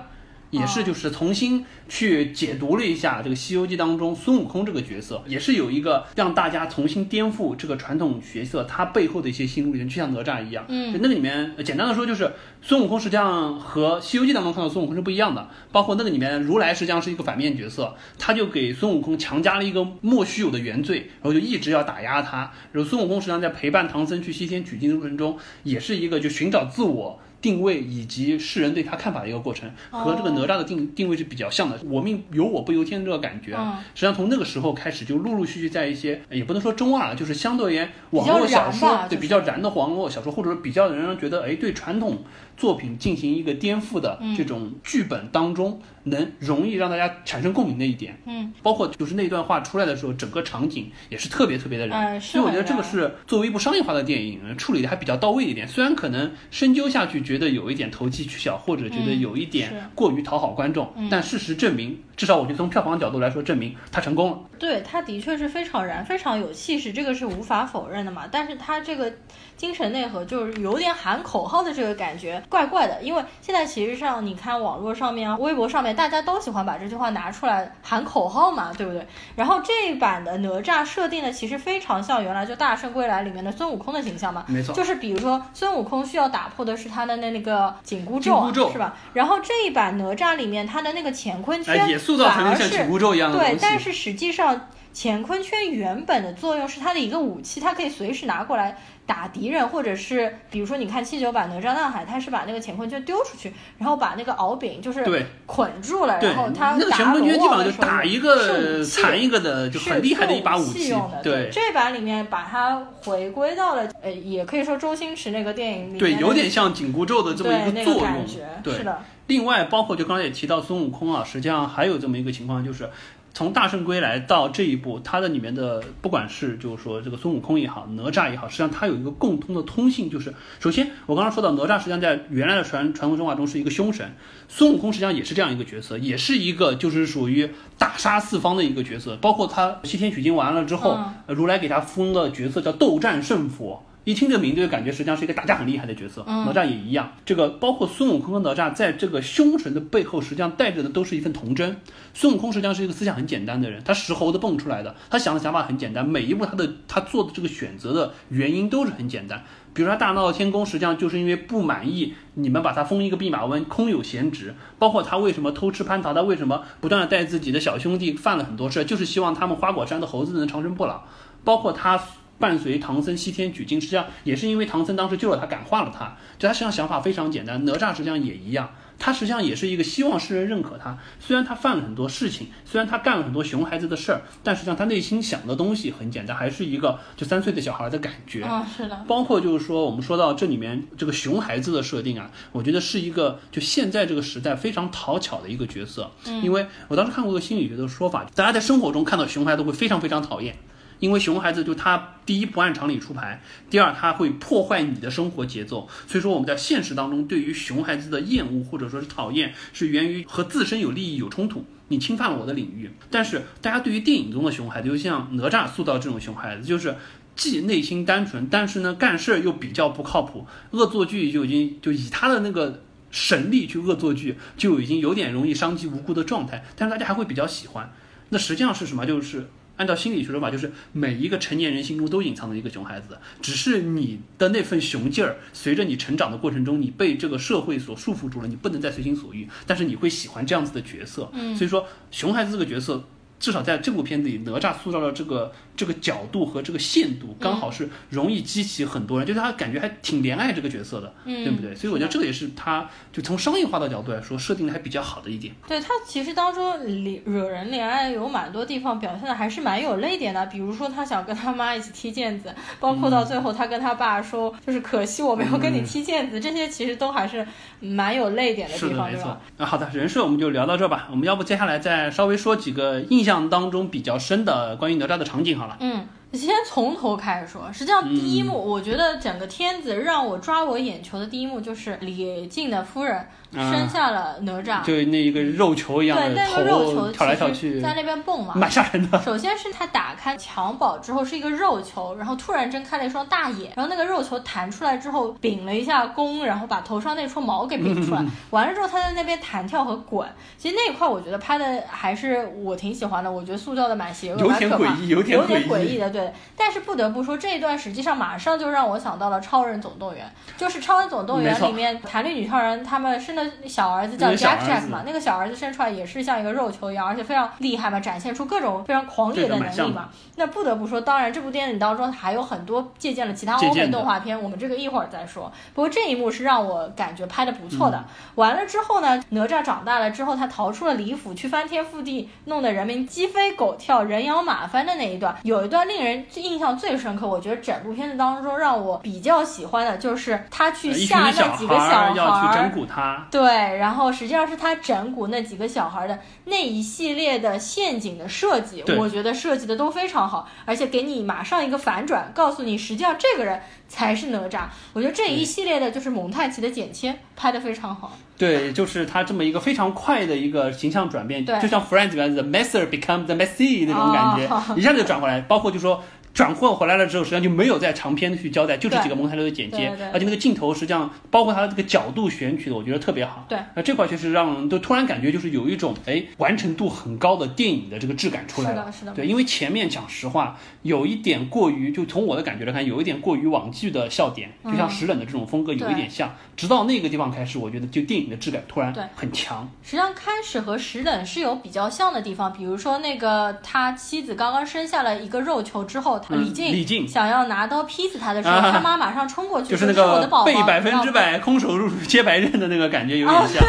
[0.56, 10.66] 也是就是重新去解读了一下这个《西游记》当中孙悟空这个角色，也是有一个让大家重新颠覆这个传统角色他背后的一些心路历程，就像哪吒一样。
[10.68, 22.52] 嗯，那个里面呃简单的说就是孙悟空实际上和《西游记》当中看到孙悟空是不一样的，包括那个里面如来实际上是一个反面角色，他就给孙悟空强加了一个莫须有的原罪，然后就一直要打压他。
[22.72, 27.20] 然后孙悟空实际上在陪伴唐僧去西天取经的过程中，也是一个就寻找自我。
[27.46, 31.80] 定位以及世人对他看法的一个过程，和这个哪吒的定定位是比较像的。
[31.86, 33.54] 我命由我不由天这个感觉。
[33.54, 42.24] 啊，实际上从那个时候开始就陆陆续续在一些也不能说中二了，就是相对而言网络小说对比较燃的网络小说，或者说比较让人觉得哎对传统
[42.58, 48.18] 作品进行一个颠覆的这种剧本当中，能容易让大家产生共鸣的一点。
[48.26, 55.68] 嗯，包括就是那段话出来的时候，整个场景也是特别特别的燃，所以我觉得这个是作为一部商业化的电影处理的还比较到位一点。
[55.68, 64.40] 虽然可能深究下去觉得有一点投机取巧，或者觉得有一点过于讨好观众，嗯、但事实证明，至少我觉得从票房角度来说，证明他成功了。
[64.58, 68.24] 对，他的确是非常燃，非常有气势，这个是无法否认的嘛。
[68.32, 69.12] 但是他这个
[69.58, 73.02] 精神内核就是有点喊口号的这个感觉，怪怪的。
[73.02, 79.06] 因为现在其实上你看网络上面啊、微博上面，大家都喜欢把这句话拿出来喊口号嘛，对不对？
[79.36, 88.96] 然后这一版的哪吒设定的其实非常像原来就《大圣归来》里面的孙悟空的形象嘛，没错，就是比如说孙悟空需要打破的是他的那的那个紧箍咒是吧？
[89.14, 111.22] 然后这一版哪吒里面，它的那个乾坤圈哎，也塑造成像紧箍咒一样的对但是实际上乾坤圈原本的作用是它的一个武器，它可以随时拿过来打敌人，或者是比如说你看七九版哪吒闹海，他是把那个乾坤圈丢出去，然后把那个敖丙就是对捆住了，然后他那个打乾坤圈基本上就打一是个残一个的，就是很厉害的一把武器用的。
[111.22, 122.90] 对这版里面把它回归到了，呃，也可以说周星驰那个电影里面对，有点像紧箍咒的这么一作用个感觉。，对是，的，另外，包括就刚才也提到孙悟空啊，实际上还有这么一个情况，就是
[123.36, 134.10] 从大圣归来到这一步，它的里面的不管是就是说这个孙悟空也好，哪吒也好，实际上它有一个共通的通性，就是首先我刚刚说到哪吒，实际上在原来的传传统神话中是一个凶神，
[134.48, 143.84] 孙悟空实际上也是这样一个角色，也是一个就是属于大杀四方的一个角色，包括他西天取经完了之后，如来给他封的角色叫斗战胜佛。
[144.06, 147.12] 一听这个名字就感觉实际上是一个打架很厉害的角色，嗯哪吒也一样。
[147.26, 151.76] 这个包括孙悟空和哪吒在这个凶神的背后，实际上带着的都是一份童真。
[152.14, 159.44] 孙悟空实际上是一个思想很简单的人，他石猴子蹦出来的，他想的想法很简单，每一步他的他做的这个选择的原因都是很简单。
[159.74, 164.54] 比如说他大闹天宫，实际上就是因为不满意你们把他封一个弼马温，空有闲职。
[164.78, 171.02] 包括他为什么偷吃蟠桃，他为什么不断的带自己的小兄弟犯了很多事，就是希望他们花果山的猴子能长生不老。
[171.44, 172.02] 包括他
[172.40, 176.18] 伴随唐僧西天取经，实际上也是因为唐僧当时救了他，感化了他。
[176.38, 178.70] 就他实际上想法非常简单，哪吒实际上也一样，
[179.00, 180.98] 他实际上也是一个希望世人认可他。
[181.18, 188.46] 虽然他犯了很多事情，虽然他干了很多熊孩子的事儿，但实际上他内心想的东西很简单，还是一个就三岁的小孩的感觉。
[188.46, 196.12] 嗯，是的，包括就是说，我们说到这里面这个熊孩子的设定啊，我觉得是一个就现在这个时代非常讨巧的一个角色。
[196.28, 200.58] 嗯，因为我当时看过一个心理学的说法，大家在生活中看到熊孩子会非常非常讨厌。
[201.00, 212.92] 因为熊孩子就他第一不按常理出牌，第二他会破坏你的生活节奏，所以说我们在现实当中对于熊孩子的厌恶或者说是讨厌，是源于和自身有利益有冲突，你侵犯了我的领域。
[213.10, 216.96] 但是大家对于电影中的熊孩子，就像哪吒塑造这种熊孩子，就是
[217.36, 222.82] 既内心单纯，但是呢干事儿又比较不靠谱，恶作剧就已经就以他的那个。
[223.12, 227.90] 神力去恶作剧，就已经有点容易伤及无辜的状态，但是大家还会比较喜欢。
[228.28, 229.06] 那实际上是什么？
[229.06, 241.30] 就是按照心理学说法，就是每一个成年人心中都隐藏着一个熊孩子，只是你的那份熊劲儿，随着你成长的过程中，你被这个社会所束缚住了，你不能再随心所欲，但是你会喜欢这样子的角色。
[241.34, 243.04] 嗯，所以说熊孩子这个角色。
[243.38, 251.76] 至少在这部片子里，哪吒塑造了这个这个角度和这个限度，刚好是容易激起很多人，就是他感觉还挺怜爱这个角色的，嗯对不对？
[251.76, 255.54] 所以我觉得这个也是他就从商业化的角度来说，设定的还比较好的一点。
[255.68, 267.46] 对他其实当中怜惹人怜爱有蛮多地方表现的还是蛮有泪点的，比如说他想跟他妈一起踢毽子，包括到最后他跟他爸说，就是可惜我没有跟你踢毽子，这些其实都还是
[267.80, 269.42] 蛮有泪点的，地方，没错对吧？。
[269.58, 271.08] 那好的，人设我们就聊到这吧。
[271.12, 277.72] 我们要不接下来再稍微说几个印象当中比较深的关于哪吒的场景嗯，先从头开始说。
[277.74, 289.22] 实际上，第一幕、我觉得整个片子让我抓我眼球的第一幕就是李靖的夫人生下了哪吒，就那一个肉球一样对，的那个肉球头跳来跳去，在那边蹦嘛，蛮吓人的。
[289.22, 298.26] 首先是他打开襁褓之后是一个肉球，然后突然睁开了一双大眼，然后那个肉球弹出来之后屏了一下弓，然后把头上那撮毛给屏出来。
[298.52, 306.25] 完了之后他在那边弹跳和滚，其实那一块我觉得拍的还是我挺喜欢的，我觉得塑造的蛮邪恶、有点诡异有点诡异的，对。
[306.56, 310.26] 但是不得不说这一段实际上马上就让我想到了《超人总动员》，
[310.60, 320.10] 就是《超人总动员里面弹力女超人他们生的小儿子叫 Jack Jack 嘛，那个小儿子生出来也是像一个肉球一样，而且非常厉害嘛，展现出各种非常狂野的能力嘛。
[320.36, 325.52] 那不得不说，当然这部电影当中还有很多借鉴了其他欧美动画片，我们这个一会儿再说。
[325.74, 327.98] 不过这一幕是让我感觉拍的不错的。
[327.98, 337.28] 嗯完了之后呢，哪吒长大了之后，他逃出了李府，去翻天覆地，弄得人民鸡飞狗跳、人仰马翻的那一段，有一段令人印象最深刻。
[337.28, 354.64] 我觉得整部片子当中让我比较喜欢的就是他去吓那几个小孩儿要去整蛊他，对，然后实际上是他整蛊那几个小孩的那一系列的陷阱的设计，我觉得设计的都非常好，而且给你马上一个反转，告诉你实际上这个人才是哪吒。
[354.94, 358.18] 我觉得这一系列的就是蒙太奇的剪切拍的非常好。
[358.38, 365.40] 对，就是他这么一个非常快的一个形象转变，对就像 Friends 里面 The messer become the messy 那种感觉，哦一下子就转过来。
[365.42, 366.04] 包括就说
[366.36, 373.46] 转换回来了之后，实际上就没有在长篇的去交代，就这几个蒙太奇的剪接而且那个镜头实际上包括它的这个角度选取的，我觉得特别好。
[373.48, 378.82] 对，那这块确实让人都突然感觉就是有一种哎完成度很高的电影的这个质感出来了。
[378.82, 386.36] 是的是的对，因为前面讲实话有一点过于，就从我的感觉来看，有一点过于网剧的笑点，就像石冷的这种风格有一点像。
[386.58, 389.70] 直到那个地方开始，我觉得就电影的质感突然很强。
[389.82, 403.64] 实际上开始和石冷是有比较像的地方，比如说那个他妻子刚刚生下了一个肉球之后，李靖李靖想要拿刀劈死他的时候，啊他妈马上冲过去就是那说是我的个宝宝，被百分之百空手入接白刃的那个感觉有点像。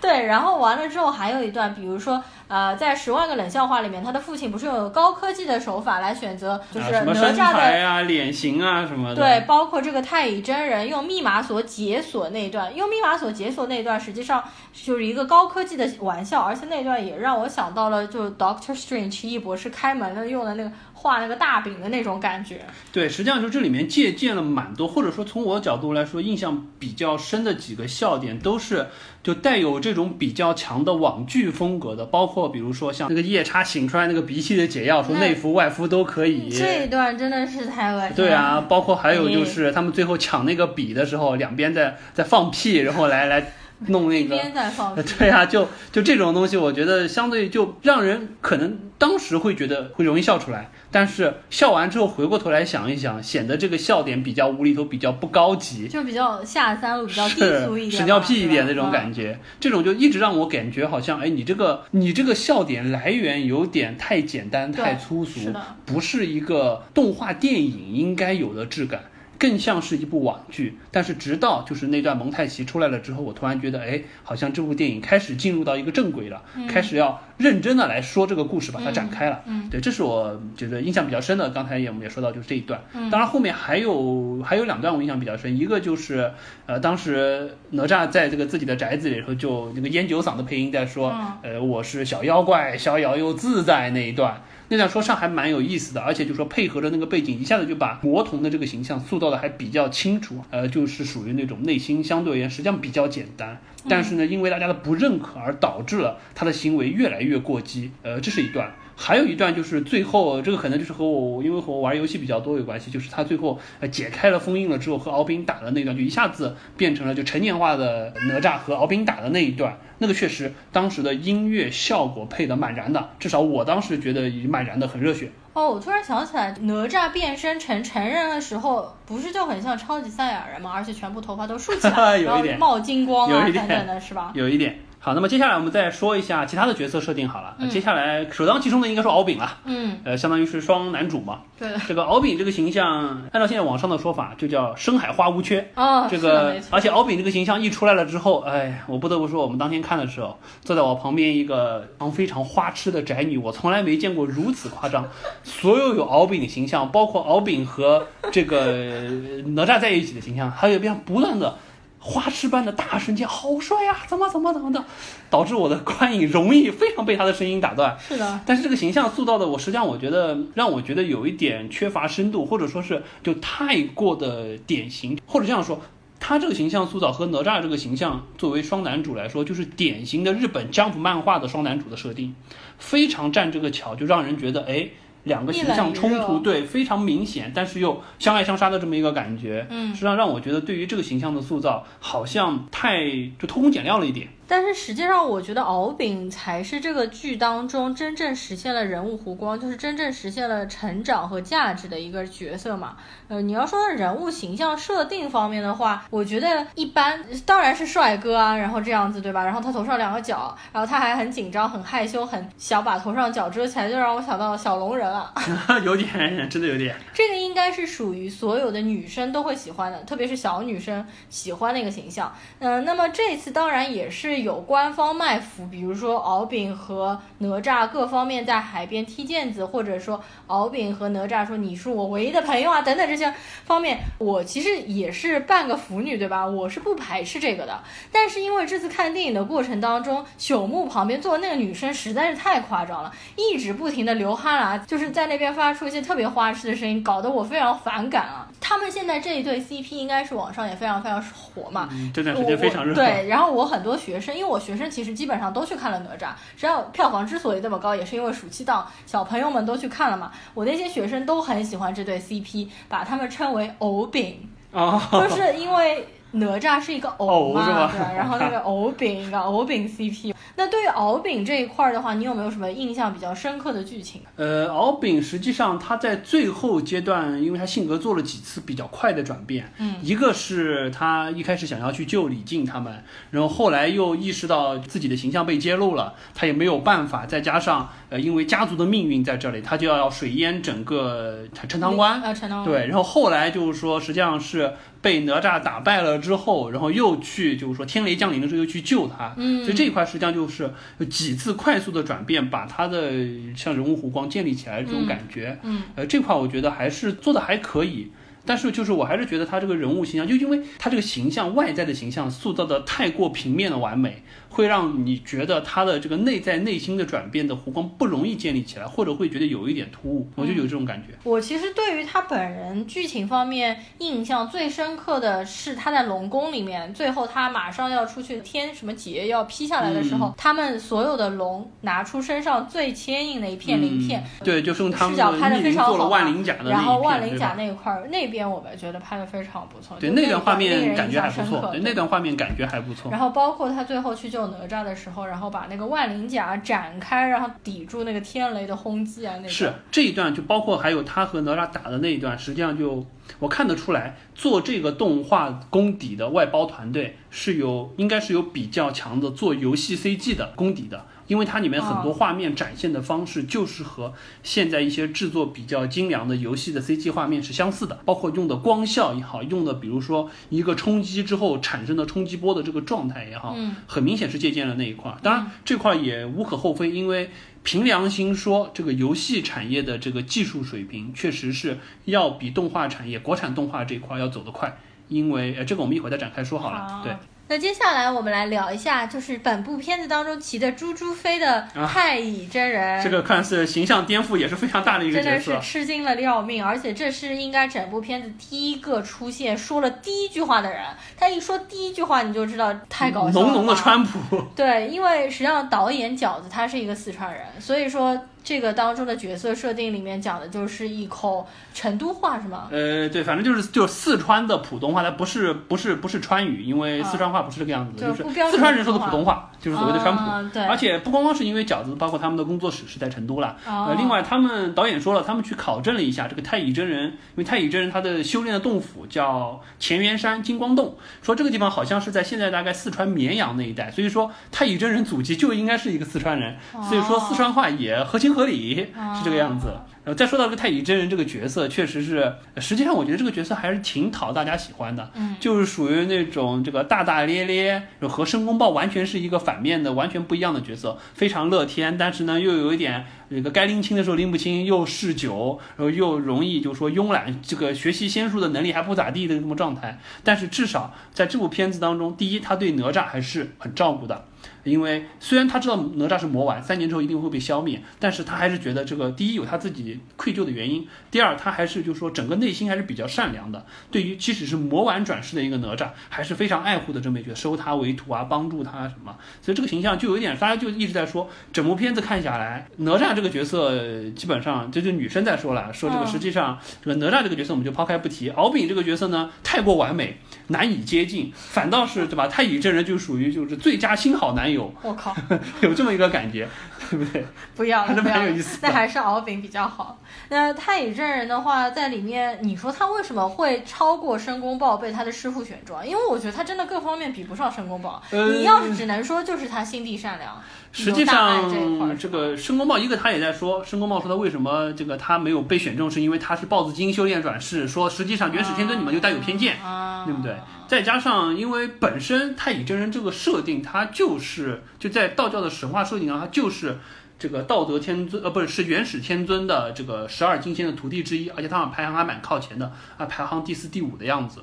[0.00, 2.20] 对，然后完了之后还有一段，比如说，
[2.52, 7.34] 呃，在《十万个冷笑话》里面，他的父亲不是用高科技的手法来选择，就是哪吒的。
[7.34, 9.22] 材啊、脸型啊什么的。
[9.22, 22.66] 对，包括这个太乙真人用密码锁解锁那一段，用密码锁解锁那一段，实际上就是一个高科技的玩笑，而且那段也让我想到了，就 Doctor Strange 奇异博士开门的用的那个画那个大饼的那种感觉。
[22.92, 28.88] 对，实际上就这里面借鉴了蛮多，或者说从我的角度来说，印象比较深的几个笑点都是
[29.22, 36.48] 就带有这种比较强的网剧风格的，包括比如说像那个夜叉醒出来那个鼻涕的解药，说内服外敷都可以。
[36.50, 38.14] 这一段真的是太恶心了。
[38.16, 43.52] 对啊，包括还有就是他们最后抢那个笔的时候，两边在在放屁，然后来来
[43.88, 44.36] 弄那个。
[45.18, 65.52] 对啊，就就这种东西，我觉得相对就让人可能当时会觉得会容易笑出来，但是笑完之后回过头来想一想，显得这个笑点比较无厘头，比较不高级，就比较下三路，比较低是俗一点，屎尿屁一点那种感觉，这种就一直让我感觉好像，哎，你这个你这个笑点来源有点太简单、太粗俗，
[65.86, 69.02] 不是一个动画电影应该有的质感。
[69.42, 79.42] 更像是一部网剧，但是直到就是那段蒙太奇出来了之后，我突然觉得，哎，好像这部电影开始进入到一个正轨了，开始要认真的来说这个故事，把它展开了。
[79.46, 81.50] 嗯对，这是我觉得印象比较深的。
[81.50, 82.80] 刚才也我们也说到，就是这一段。
[82.94, 86.30] 嗯当然后面还有还有两段我印象比较深，一个就是
[86.66, 94.40] 呃，当时哪吒在这个自己的宅子里头，就那个烟酒嗓的配音在说，嗯呃，我是小妖怪，逍遥又自在那一段。
[94.72, 108.72] 那辆说唱还蛮有意思的，而且就说配合着那个背景，一下子就把魔童的这个形象塑造的还比较清楚，呃，就是属于那种内心相对而言实际上比较简单，但是呢，因为大家的不认可而导致了他的行为越来越过激，呃，这是一段。
[109.04, 125.32] 还有一段就是最后，这个可能就是和我，因为和我玩游戏比较多有关系，就是他最后呃解开了封印了之后和敖丙打的那段，就一下子变成了就成年化的哪吒和敖丙打的那一段，那个确实当时的音乐效果配的蛮燃的，至少我当时觉得蛮燃的，很热血。
[125.54, 130.70] 哦，我突然想起来，哪吒变身成成人的时候，不是就很像超级赛亚人吗？
[130.72, 134.30] 而且全部头发都竖起来， 有一点然后冒金光啊有一点等等的，是吧？
[134.34, 134.78] 有一点。
[135.04, 137.56] 好，那么接下来我们再说一下其他的角色设定好了。
[137.58, 141.40] 嗯接下来首当其冲的应该说敖丙了，嗯，呃，相当于是双男主嘛。
[141.58, 141.80] 对的。
[141.88, 145.68] 这个敖丙这个形象，按照现在网上的说法，就叫深海花无缺。
[145.74, 146.54] 哦，这，个。
[146.70, 155.04] 而且敖丙这个形象一出来了之后，哎，我不得不说，我们当天看的时候，坐在我旁边一个非常花痴的宅女，我从来没见过如此夸张。
[155.42, 159.08] 所有有敖丙形象，包括敖丙和这个
[159.46, 161.56] 哪吒在一起的形象，还有边不断的
[162.04, 164.84] 花痴般的大声叫“好帅呀、怎么怎么怎么的，
[165.30, 167.96] 导致我的观影容易非常被他的声音打断。
[168.00, 175.80] 是的，但是这个形象塑造的，我实际上我觉得让我觉得有一点缺乏深度，或者说是就太过的典型，或者这样说，
[176.18, 182.34] 他这个形象塑造和哪吒这个形象作为双男主来说，就是典型的日本 Jump 漫画的双男主的设定，
[182.78, 184.88] 非常占这个巧，就让人觉得哎。
[185.24, 189.88] 两个形象冲突，对，非常明显，但是又相爱相杀的这么一个感觉，嗯。
[189.88, 193.04] 实际上让我觉得对于这个形象的塑造，好像太
[193.38, 194.28] 就偷工减料了一点。
[194.52, 202.98] 但是实际上，我觉得敖丙才是这个剧当中真正实现了人物弧光，就是真正实现了成长和价值的一个角色嘛。
[203.28, 209.42] 呃，你要说人物形象设定方面的话，我觉得一般，当然是帅哥啊，然后这样子对吧？
[209.42, 215.32] 然后他头上两个角，然后他还很紧张、很害羞、很想把头上角遮起来，就让我想到小龙人啊。
[215.82, 216.94] 有点，真的有点。
[217.14, 222.30] 这个应该是属于所有的女生都会喜欢的，特别是小女生喜欢的一个形象。
[222.58, 233.32] 嗯、那么这次当然也是有官方卖腐，比如说敖丙和哪吒各方面在海边踢毽子，或者说敖丙和哪吒说你是我唯一的朋友啊，等等这些
[233.64, 236.46] 方面，我其实也是半个腐女，对吧？
[236.46, 237.80] 我是不排斥这个的。
[238.12, 248.46] 但是因为这次看电影的过程当中，朽木旁边坐的那个女生实在是太夸张了，一直不停的流哈喇，就是在那边发出一些特别花痴的声音，搞得我非常反感啊。
[248.60, 252.92] 他们们现在这一对 CP 应该是网上也非常非常火嘛，嗯这段时间非常热。
[252.92, 260.30] 对，然后我很多学生，因为我学生其实基本上都去看了哪吒，实际上票房之所以这么高，也是因为暑期档小朋友们都去看了嘛。
[260.54, 270.32] 我那些学生都很喜欢这对 CP，把他们称为藕饼，哦，就是因为哪吒是一个藕嘛，对吧对，然后那个藕饼一个藕饼 CP。
[270.56, 274.20] 那对于敖丙这一块儿的话，你有没有什么印象比较深刻的剧情？
[274.36, 303.10] 呃，敖丙实际上他在最后阶段，因为他性格做了几次比较快的转变，嗯，一个是他一开始想要去救李靖他们，然后后来又意识到自己的形象被揭露了，他也没有办法，再加上呃，因为家族的命运在这里，他就要水淹整个陈塘关，呃，陈塘关，对，然后后来就是说，实际上是被哪吒打败了之后，然后又去就是说天雷降临的时候又去救他，嗯，所以这一块实际上就是有几次快速的转变，把他的
[303.56, 308.10] 像人物弧光建立起来这种感觉，嗯，呃，这块我觉得还是做的还可以。
[308.44, 321.14] 但是就是我还是觉得他这个人物形象，就因为他这个形象外在的形象塑造的太过平面的完美，会让你觉得他的这个内在内心的转变的弧光不容易建立起来，或者会觉得有一点突兀，我就有这种感觉。
[321.24, 343.10] 我其实对于他本人剧情方面印象最深刻的是他在龙宫里面，最后他马上要出去天什么劫要劈下来的时候，嗯他们所有的龙拿出身上最坚硬的一片鳞片，嗯对，就是用他们视角拍得逆鳞做了非常好万灵甲的然后万灵甲那一块儿那边我们觉得拍的非常不错，对那段画面感觉还不错对那段画面感觉还不错。
[343.10, 353.06] 然后包括他最后去救哪吒的时候，然后把那个万灵甲展开，然后抵住那个天雷的轰击啊，那个是这一段，就包括还有他和哪吒打的那一段，实际上就
[353.38, 361.06] 我看得出来，做这个动画功底的外包团队是有应该是有比较强的做游戏 CG 的功底的。
[361.26, 364.12] 因为它里面很多画面展现的方式就是和
[364.42, 375.18] 现在一些制作比较精良的游戏的 CG 画面是相似的，包括用的光效也好，用的比如说一个冲击之后产生的冲击波的这个状态也好，嗯很明显是借鉴了那一块儿。
[375.22, 377.30] 当然这块儿也无可厚非，因为
[377.62, 384.76] 凭良心说，这个游戏产业的这个技术水平确实是要比动画产业、国产动画这一块儿要走得快。
[385.08, 386.88] 因为呃，这个我们一会儿再展开说好了。
[386.88, 387.14] 好对，
[387.48, 395.60] 那接下来我们来聊一下，就是本部片子当中骑着猪猪飞的太乙真人，啊这个看似形象颠覆也是非常大的一个真的是。
[395.60, 400.82] 吃惊了要命，而且这是应该整部片子第一个出现说了第一句话的人。
[401.18, 403.46] 他一说第一句话，你就知道太搞笑了。
[403.46, 412.68] 浓浓的川普，对，因为实际上导演饺子他是一个四川人，所以说这个当中的角色设定里面讲的就是一口成都话，是吗？
[412.70, 420.22] 呃，对，反正就是就是四川的普通话，它不是不是不是川语，因为四川话不是这个样子的，就是四川人说的普普通话，就是所谓的川普。
[420.22, 423.56] 啊对，而且不光光是因为饺子，包括他们的工作室是在成都啦。
[423.66, 436.56] 哦呃，另外他们导演说了，他们去考证了一下这个太乙真人，因为太乙真人他的修炼的洞府叫乾元山金光洞，说这个地方好像是在现在大概四川绵阳那一带，所以说太乙真人祖籍就应该是一个四川人，
[436.88, 439.68] 所以说四川话也合情合理，哦是这个样子。
[440.04, 442.18] 然后再说到这个太乙真人这个角色，确实是，
[442.54, 460.00] 呃实际上我觉得这个角色还是挺讨大家喜欢的，嗯就是属于那种这个大大咧咧，和申公豹完全是一个反面的，完全不一样的角色，非常乐天，但是呢又有一点这个该拎清的时候拎不清，又嗜酒，然后又容易就说慵懒，这个学习仙术的能力还不咋地的这么状态。
[460.24, 464.24] 但是至少在这部片子当中，第一他对哪吒还是很照顾的。
[464.64, 473.64] 因为虽然他知道哪吒是魔丸，三年之后一定会被消灭，但是他还是觉得这个第一有他自己愧疚的原因，第二他还是就是说整个内心还是比较善良的。
[473.90, 492.28] 对于即使是魔丸转世的一个哪吒，还是非常爱护的这么一个，收他为徒啊，帮助他什么，所以这个形象就有点，大家就一直在说，整部片子看下来，哪吒这个角色呃基本上这就女生在说了，说这个嗯实际上这个哪吒这个角色我们就抛开不提，敖丙这个角色呢太过完美，难以接近，反倒是对吧？
[492.28, 494.72] 太乙真人就属于就是最佳新好男友。
[494.82, 495.14] 我靠，
[495.62, 496.48] 有这么一个感觉，
[496.90, 497.26] 对不对？
[497.56, 499.98] 不要了，还是不要了蛮有意思那还是敖丙比较好。
[500.28, 505.76] 那太乙真人的话，在里面，你说他为什么会超过申公豹被他的师傅选中？
[505.86, 508.02] 因为我觉得他真的各方面比不上申公豹。
[508.10, 510.40] 呃你要是只能说就是他心地善良，
[510.72, 511.50] 实际上
[511.98, 520.36] 这个申公豹一个他也在说，申公豹说他为什么这个他没有被选中，是因为他是豹子精修炼转世，说实际上元始天尊你们就带有偏见，啊，对不对？
[520.68, 526.71] 再加上因为本身太乙真人这个设定，他就是就在道教的神话设定上，他就是。
[527.18, 534.42] 这个道德天尊，呃，不是，是元始天尊的这个十二金仙的徒弟之一，而且他好像排行还蛮靠前的，啊，排行第四、第五的样子。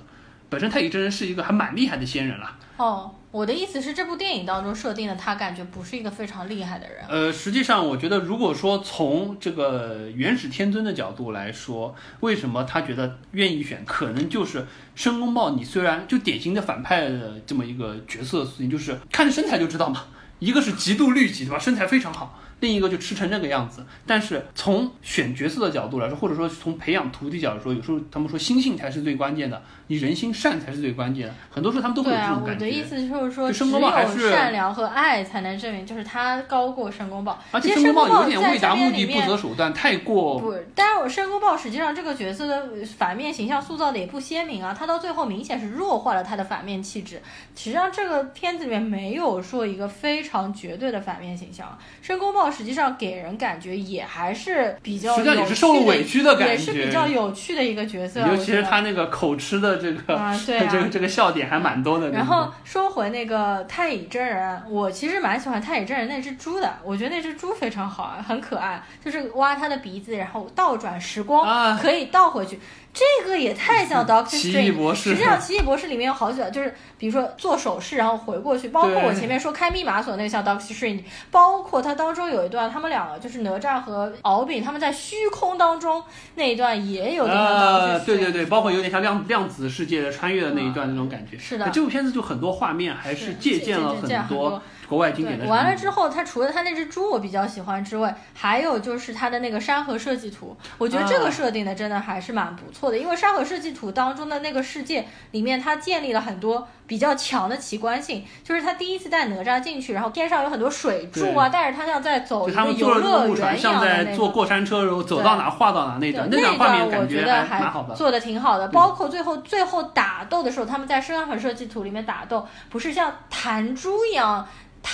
[0.50, 2.58] 本身太乙真人是一个还蛮厉害的仙人了。
[2.78, 7.06] 哦，我的意思是，这部电影当中设定的他感觉不是一个非常厉害的人。
[7.08, 14.66] 呃，实际上我觉得，如果说从这个元始天尊的角度来说，为什么他觉得愿意选，可能就是
[14.96, 20.06] 申公豹，你虽然就典型的反派的这么一个角色属性，就是看着身材就知道嘛，
[20.40, 21.60] 一个是极度律己，对吧？
[21.60, 22.40] 身材非常好。
[22.60, 31.34] 另一个就吃成这个样子，但是从选角色的角度来说，或者说从培养徒弟角度说，有时候他们说心性才是最关键的，你人心善才是最关键的。
[31.50, 32.54] 很多时候他们都会有这种感觉。
[32.54, 37.40] 我的意思就是说，申公豹还是善良和爱才能证明，就是他高过申公豹。
[37.52, 40.38] 而且申公豹有点为达目的不择手段，太过。
[40.40, 47.22] 不，但是我申公豹实际上这个角色的反面形象塑造的也不鲜明啊，他到最后明显是弱化了他的反面气质。
[47.56, 53.30] 实际上这个片子里面没有说一个非常绝对的反面形象，申公豹实际上给人。
[53.40, 58.20] 感觉也还是比较，实际上也是受了委屈的感觉，也是比较有趣的一个角色。
[58.28, 62.10] 尤其是他那个口吃的这个，对 这个这个笑点还蛮多的。
[62.10, 72.60] 然后说回那个太乙真人，我其实蛮喜欢太乙真人那只猪的，我觉得那只猪非常好啊，很可爱，就是挖他的鼻子，然后倒转时光，可以倒回去。
[72.92, 86.04] 这个也太像 Doctor Strange，实际上奇异博士里面有好几个，就是比如说做手势然后回过去，包括我前面说开密码锁那个像 Doctor Strange，包括它当中有一段他们两个就是哪吒和敖丙他们在虚空当中
[86.36, 91.38] 那一段也有点像 Doctor Strange，对对对，包括有点像量量子世界的穿越的那一段那种感觉。
[91.38, 94.62] 是的，这部片子就很多画面还是借鉴了很多。
[94.90, 95.46] 国外经典的。
[95.46, 102.98] 完了之后，它除了它那只猪我比较喜欢之外，还有就是它的那个山河设计图，我觉得这个设定的真的还是蛮不错的。
[102.98, 108.26] 因为山河设计图当中的那个世界里面，它建立了很多比较强的奇观性。
[108.44, 118.68] 就是他第一次带哪吒进去，然后天上有很多水柱啊，带着他像在走一个游乐园一样的那坐过山车，然后走到哪画到哪那段，那段画面我觉得还好的，做的挺好的。
[118.70, 124.48] 包括最后最后打斗的时候，他们在山河设计图里面打斗，不是像弹珠一样。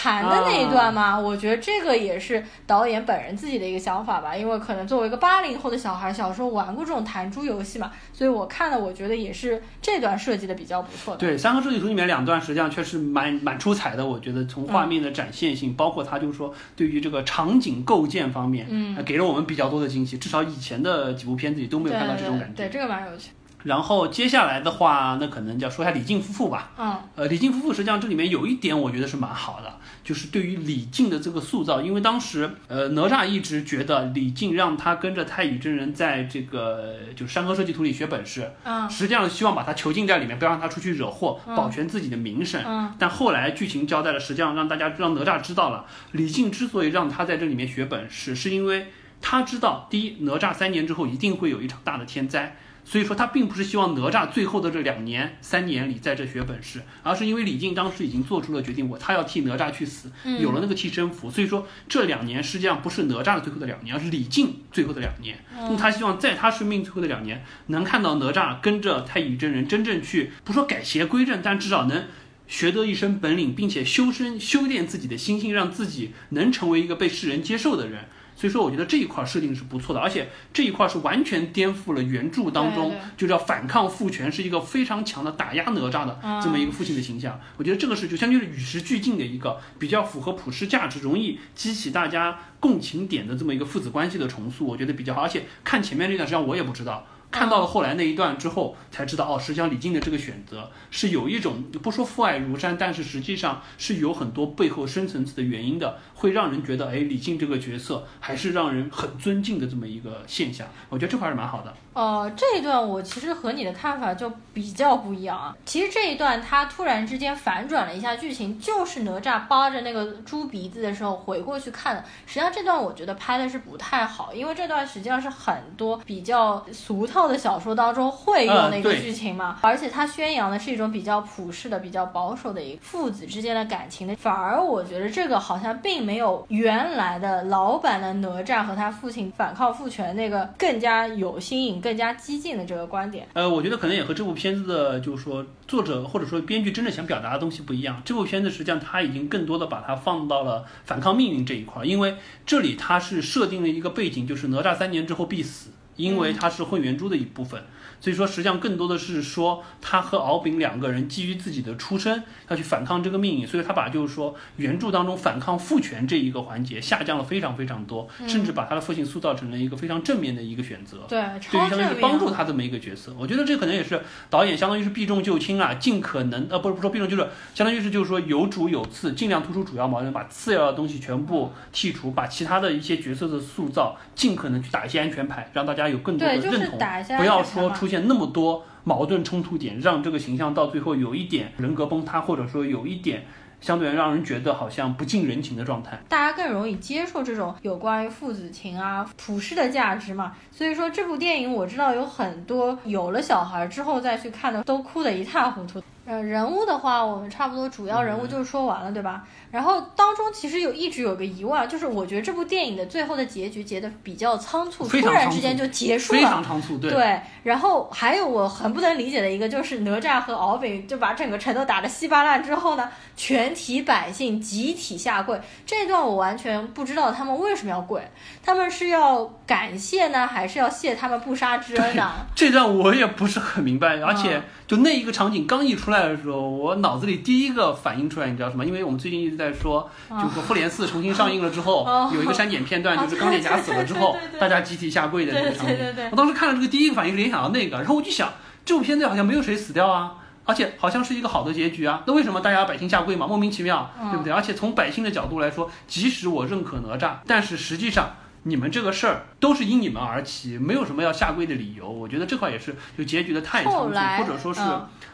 [0.04, 11.20] 弹的那一段嘛，我觉得这个也是导演本人自己的一个想法吧，因为可能作为一个八零后的小孩，小时候玩过这种弹珠游戏嘛，所以我看了，我觉得也是这段设计的比较不错的。
[11.20, 22.54] 对，三个设计图里面两段实际上确实蛮蛮出彩的，我觉得从画面的展现性，包括他就是说对于这个场景构建方面，嗯，给了我们比较多的惊喜，至少以前的几部片子里都没有看到这种感觉。
[22.56, 23.30] 对，这个蛮有趣。
[23.66, 26.72] 然后接下来的话，那可能就要说一下李靖夫妇吧。
[26.78, 42.61] 嗯，呃，李靖夫妇实际上这里面有一点我觉得是蛮好的，就是对于李靖的这个塑造，因为当时呃哪吒一直觉得李靖让他跟着太乙真人在这个就山河设计图里学本事，嗯，实际上希望把他囚禁在里面，不要让他出去惹祸，保全自己的名声。
[42.63, 48.91] 嗯，但后来剧情交代了，实际上让大家让哪吒知道了，李靖之所以让他在这里面学本事，是因为
[49.22, 52.55] 他知道第一，哪吒三年之后一定会有一场大的天灾。
[52.86, 61.31] 所以说他并不是希望哪吒最后的这两年、三年里在这学本事，而是因为李靖当时已经做出了决定，我他要替哪吒去死，有了那个替身符。
[61.31, 65.38] 所以说这两年实际上不是哪吒的最后的两年，而是李靖最后的两年。
[65.55, 72.05] 那么他希望在他生命最后的两年，能看到哪吒跟着太乙真人真正去，不说改邪归正，但至少能
[72.47, 78.05] 学得一身本领，并且修身修炼自己的心性，让自己能成为一个被世人接受的人。
[78.36, 87.39] 所以说，我觉得这一块设定是不错的，而且这一块是完全颠覆了原著当中就叫反抗父权，是一个非常强的打压哪吒的这么一个父亲的形象。
[87.57, 95.21] 我觉得这个是就相当于是与时俱进的一个比较符合普世价值、容易激起大家共情点的这么一个父子关系的重塑，我觉得比较好。
[95.21, 97.07] 而且看前面这段，实际上我也不知道。
[97.36, 110.65] 看到了后来那一段之后，才知道哦，实际上李靖的这个选择是有一种不说父爱如山，但是实际上是有很多背后深层次的原因的，会让人觉得哎，李靖这个角色还是让人很尊敬的这么一个现象。
[110.89, 111.73] 我觉得这块是蛮好的。
[111.93, 115.55] 呃，这一段我其实和你的看法就比较不一样啊。
[115.65, 122.03] 其实这一段他突然之间反转了一下剧情，就是哪吒扒着那个猪鼻子的时候回过去看的。
[122.25, 129.59] 实际上这段我觉得拍的是不太好，因为这段实际上是很多比较俗套的小说当中会用的一个剧情嘛。
[129.61, 141.76] 而且它宣扬的是一种比较普世的、比较保守的一个父子之间的感情的，反而我觉得这个好像并没有原来的老版的哪吒和他父亲反抗父权那个更加有新颖。
[141.86, 148.01] 更加激进的这个观点，呃，我觉得可能也和这部片子的，就是说作者或者说编剧真正想表达的东西不一样。
[148.03, 152.15] 这部片子实际上他已经更多的把它放到了反抗命运这一块，因为
[152.45, 157.64] 这里它是设定了一个背景，就是哪吒三年之后必死，因为它是混元珠的一部分。
[158.06, 170.99] 所以说实际上更多的是说他和敖丙两个人基于自己的出身要去反抗这个命运，所以他把就是说原著当中反抗父权这一个环节下降了非常非常多，甚至把他的父亲塑造成了一个非常正面的一个选择。
[171.10, 173.99] 对，对于相当于是帮助他这么一个角色，我觉得这可能也是
[174.30, 186.78] 导演相当于是避重就轻啊，尽可能呃不是不说避重就是相当于是就是说有主有次，尽量突出主要矛盾，把次要的东西全部剔除，把其他的一些角色的塑造尽可能去打一些安全牌，让大家有更多的认同，
[187.18, 193.24] 不要说出现那么多矛盾冲突点，让这个形象到最后有一点人格崩塌，或者说有一点。
[193.62, 200.34] 相对让人觉得好像不近人情的状态，大家更容易接受这种有关于父子情啊、普世的价值嘛。
[200.52, 205.82] 所以说这部电影我知道有很多有了小孩之后再去看的都哭得一塌糊涂。
[206.06, 209.26] 呃，人物的话，我们差不多主要人物就说完了，对吧？
[209.56, 216.91] 然后当中其实有一直有个疑问，就是我觉得这部电影的最后的结局结的比较仓促，突然之间就结束了，非常仓促，对。
[216.91, 217.22] 对。
[217.43, 228.01] 然后还有我很不能理解的一个，就是哪吒和敖丙就把整个城都打得稀巴烂之后呢，全体百姓集体下跪，这段我完全不知道他们为什么要跪，
[228.43, 232.12] 他们是要感谢呢，还是要谢他们不杀之恩呢？
[232.36, 234.41] 这段我也不是很明白，而且。
[234.68, 238.66] 就那一个场景刚一出来的时候，我脑子里第一个反应出来，你知道什么？
[238.66, 245.76] 因为我们最近一直在说，就说《复联四》重新上映了之后，有一个删减片段，就是钢铁侠死了之后， 大家集体下跪的那个场景。
[246.12, 248.34] 我当时看了这个第一个反应是联想到那个，然后我就想，
[248.64, 250.14] 这部片子好像没有谁死掉啊，
[250.46, 253.28] 而且好像是一个好的结局啊，那为什么大家百姓下跪嘛？
[253.28, 254.32] 莫名其妙，对不对？
[254.32, 258.16] 而且从百姓的角度来说，即使我认可哪吒，但是实际上。
[258.48, 261.89] 你们这个事儿都是因你们而起，没有什么要下跪的理由。
[261.89, 264.62] 我觉得这块也是就结局的太仓促，或者说是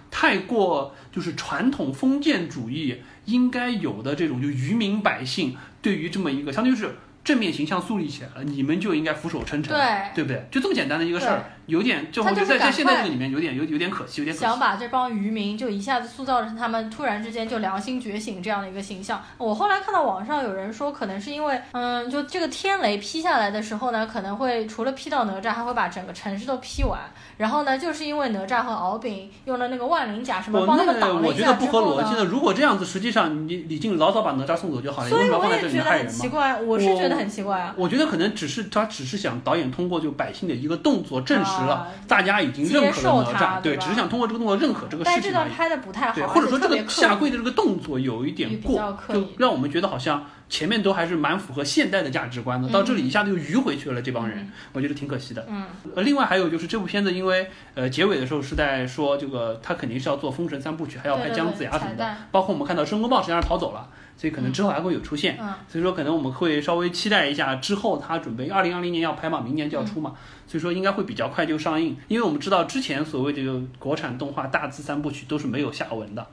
[0.09, 6.95] 太过就是传统封建主义应该有的这种就愚民百姓对于这么一个相当于是。
[7.23, 10.43] 正面形象树立起来了，你们就应该俯首称臣，对对不对？
[10.49, 19.23] 就这么简单的一个事儿，有点就我觉得在在现在这个里面有点有有点可惜，有点想把这帮渔民就一下子塑造成他们突然之间就良心觉醒这样的一个形象。
[19.37, 26.99] 我后来看到网上有人说，可能是因为嗯，就这个天雷劈下来的时候呢，可能会除了劈到哪吒，还会把整个城市都劈完。
[27.37, 37.73] 然后呢，就是因为哪吒和敖丙用了那个万灵甲什么帮他们挡了一下之后呢，如果这样子，实际上你李靖老早把哪吒送走就好了，所以我也觉得很奇怪，我是觉得很奇怪啊。
[37.77, 45.13] 我觉得可能只是他只是想导演通过就百姓的一个动作证实了大家已经认可了哪吒，对，只是想通过这个动作认可这个事情。
[45.13, 54.01] 但这段拍的不太好，对，或者说这个下跪的这个动作有一点过，就让我们觉得好像前面都还是蛮符合现代的价值观的，到这里一下子又迂回去了。
[54.01, 55.45] 这帮人，我觉得挺可惜的。
[55.49, 63.87] 嗯，呃，另外还有就是这部片子，因为呃结尾的时候是在说这个他肯定是要做封神三部曲，还要拍姜子牙什么的，包括我们看到申公豹实际上逃走了。
[64.21, 65.35] 所以可能之后还会有出现，
[65.67, 70.13] 所以说可能我们会稍微期待一下之后他准备二零二零年要拍嘛，明年就要出嘛，
[70.45, 76.23] 所以说应该会比较快就上映，因为我们知道之前所谓这个国产动画大字三部曲都是没有下文的，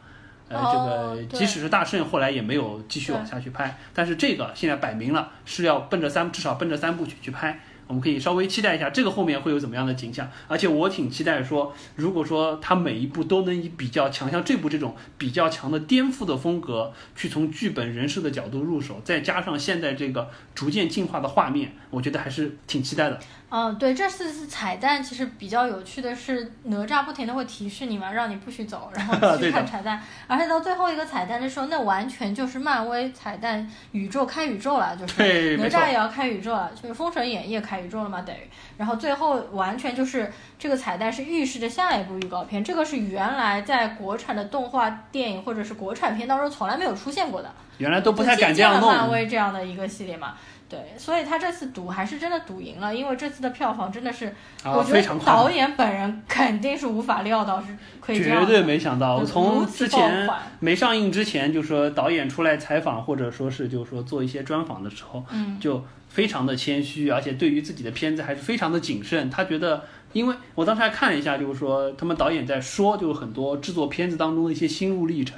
[0.51, 7.59] 呃，这个即使是大圣后来也没有继续往下去拍，但是这个现在摆明了是要奔着三至少奔着三部曲去拍。
[7.89, 23.19] 我们可以稍微期待一下这个后面会有怎么样的景象，而且我挺期待说，如果说他每一部都能以比较强，像这部这种比较强的颠覆的风格，去从剧本人设的角度入手，再加上现在这个逐渐进化的画面，我觉得还是挺期待的。
[23.51, 38.41] 嗯，对，这次是彩蛋，其实比较有趣的是哪吒不停的会提示你嘛，让你不许走，然后 去看彩蛋，而且到最后一个彩蛋的时候，那完全就是漫威彩蛋宇宙开宇宙了，就是哪吒也要开宇宙了，就是封神演义开宇宙了嘛，等于，
[38.77, 50.35] 然后最后完全就是这个彩蛋是预示着下一部预告片，这个是原来在国产的动画电影或者是国产片当中从来没有出现过的，原来都不太敢这样弄，漫威这样的一个系列嘛。
[50.69, 57.69] 对，所以他这次赌还是真的赌赢了，因为这次的票房真的是，我觉得导演本人肯定是无法料到是
[58.01, 60.29] 可以这样，绝对没想到，从之前
[60.61, 69.85] 没上映之前就说导演出来采访或者说是就是说做一些专访的时候，嗯，就非常的谦虚，而且对于自己的片子还是非常的谨慎，他觉得。
[70.13, 75.37] 因为我当时还看了一下，就是说他们导演在说，就是很多制作片子当中的一些心路历程，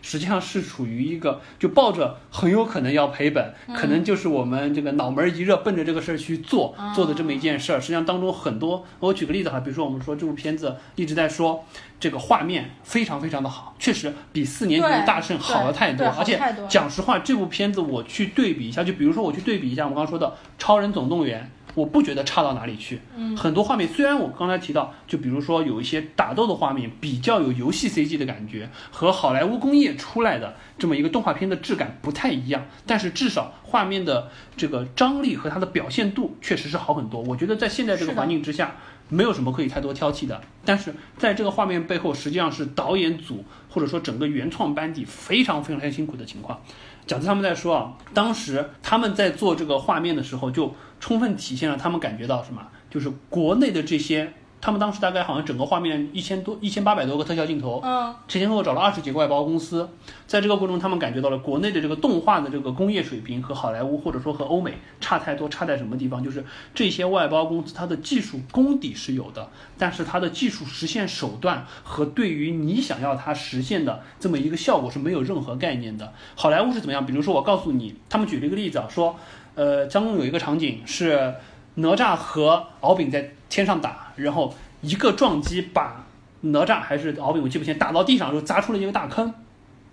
[0.00, 7.80] 实际上是处于一个就抱着很有可能要赔本，可能就是我们这个脑门一热奔着这个事儿去做做的这么一件事儿。
[7.80, 11.64] 实际上当中很多，我举个例子哈，比如说我们说这部片子一直在说
[11.98, 16.06] 这个画面非常非常的好，确实比四年前的大圣好了太多。
[16.06, 20.26] 而且讲实话，这部片子我去对比一下，就比如说我去对比一下我们刚刚说的
[20.58, 21.50] 《超人总动员》。
[21.74, 37.20] 我不觉得差到哪里去，嗯，很多画面虽然我刚才提到，就比如说有一些打斗的画面比较有游戏 CG 的感觉，和好莱坞工业出来的这么一个动画片的质感不太一样，但是至少画面的这个张力和它的表现度确实是好很多。
[37.22, 38.76] 我觉得在现在这个环境之下。
[39.08, 40.40] 没有什么可以太多挑剔的。
[40.64, 46.58] 但是在这个画面背后，实际上是导演组或者说整个原创班底非常非常辛苦的情况。
[47.06, 54.32] 饺子他们在说啊，当时他们在做这个画面的时候，就充分体现了他们感觉到什么，就是国内的这些。
[54.64, 59.88] 他们当时大概好像整个画面一千多、一千八百多个特效镜头，嗯，前前后后找了二十几个外包公司，
[60.28, 66.22] 在这个过程中，他们感觉到了国内的这个动画的这个工业水平和好莱坞或者说和欧美差太多，差在什么地方？
[66.22, 76.12] 就是这些外包公司它的技术功底是有的，但是它的技术实现手段和对于你想要它实现的这么一个效果是没有任何概念的。
[76.36, 77.04] 好莱坞是怎么样？
[77.04, 79.16] 比如说我告诉你，他们举了一个例子啊，说，
[79.54, 81.34] 呃，当中有一个场景是
[81.74, 86.06] 哪吒和敖丙在天上打，然后一个撞击把
[86.40, 89.32] 哪吒还是敖丙，我记不清，打到地上之后砸出了一个大坑。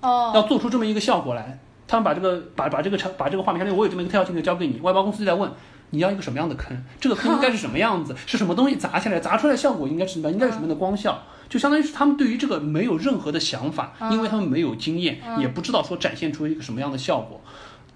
[0.01, 5.51] 哦，要做出这么一个效果来，他们把这个把把这个场把这个画面，相当于我有这么一个特效镜头交给你，外包公司就在问
[5.89, 17.41] 你要一个什么样的坑，这个坑应该是什么样子，是什么东西砸下来，砸出来效果应该是什么，应该有什么样的光效，就相当于是他们对于这个没有任何的想法，因为他们没有经验，也不知道说展现出一个什么样的效果。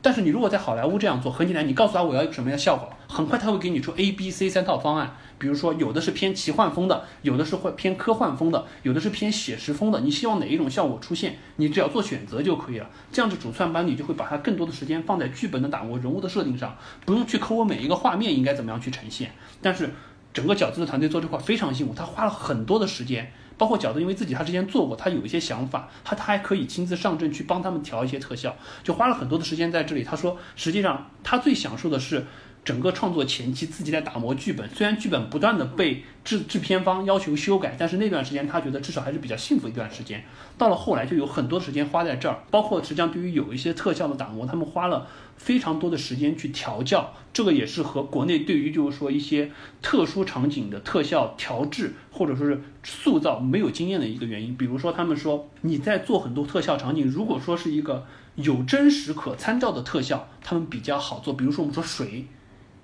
[0.03, 5.15] 但是你如果在好莱坞这样做，很简单，你告诉他我要一个什么样的效果，很快他会给你出 A、B、C 三套方案。
[5.39, 10.01] 比如说，有的是偏奇幻风的，有的是会偏科幻风的，有的是偏写实风的。
[10.01, 12.89] 你希望哪一种效果出现，你只要做选择就可以了。
[13.13, 19.31] 这样子主创班你就会把它更多的时间放在剧本的打磨、人物的设定上，不用去抠我每一个画面应该怎么样去呈现。
[19.61, 19.89] 但是
[20.33, 23.31] 整个饺子的团队做这块非常辛苦，他花了很多的时间。
[23.63, 28.53] 包括饺子，因为自己他之前做过，他有一些想法，他他还可以亲自上阵去帮他们调一些特效，
[28.83, 30.03] 就花了很多的时间在这里。
[30.03, 32.25] 他说，实际上他最享受的是
[32.65, 40.21] 整个创作前期自己在打磨剧本，虽然剧本不断的被制制片方要求修改，但是那段时间他觉得至少还是比较幸福一段时间。
[40.57, 45.07] 到了后来就有很多时间花在这儿，包括实际上对于有一些特效的打磨，他们花了
[45.37, 54.55] 非常多的时间去调教，这个也是和国内对于就是说一些特殊场景的特效调制或者说是塑造没有经验的一个原因。
[54.55, 58.05] 比如说他们说你在做很多特效场景，如果说是一个
[58.35, 61.33] 有真实可参照的特效，他们比较好做。
[61.33, 62.25] 比如说我们说水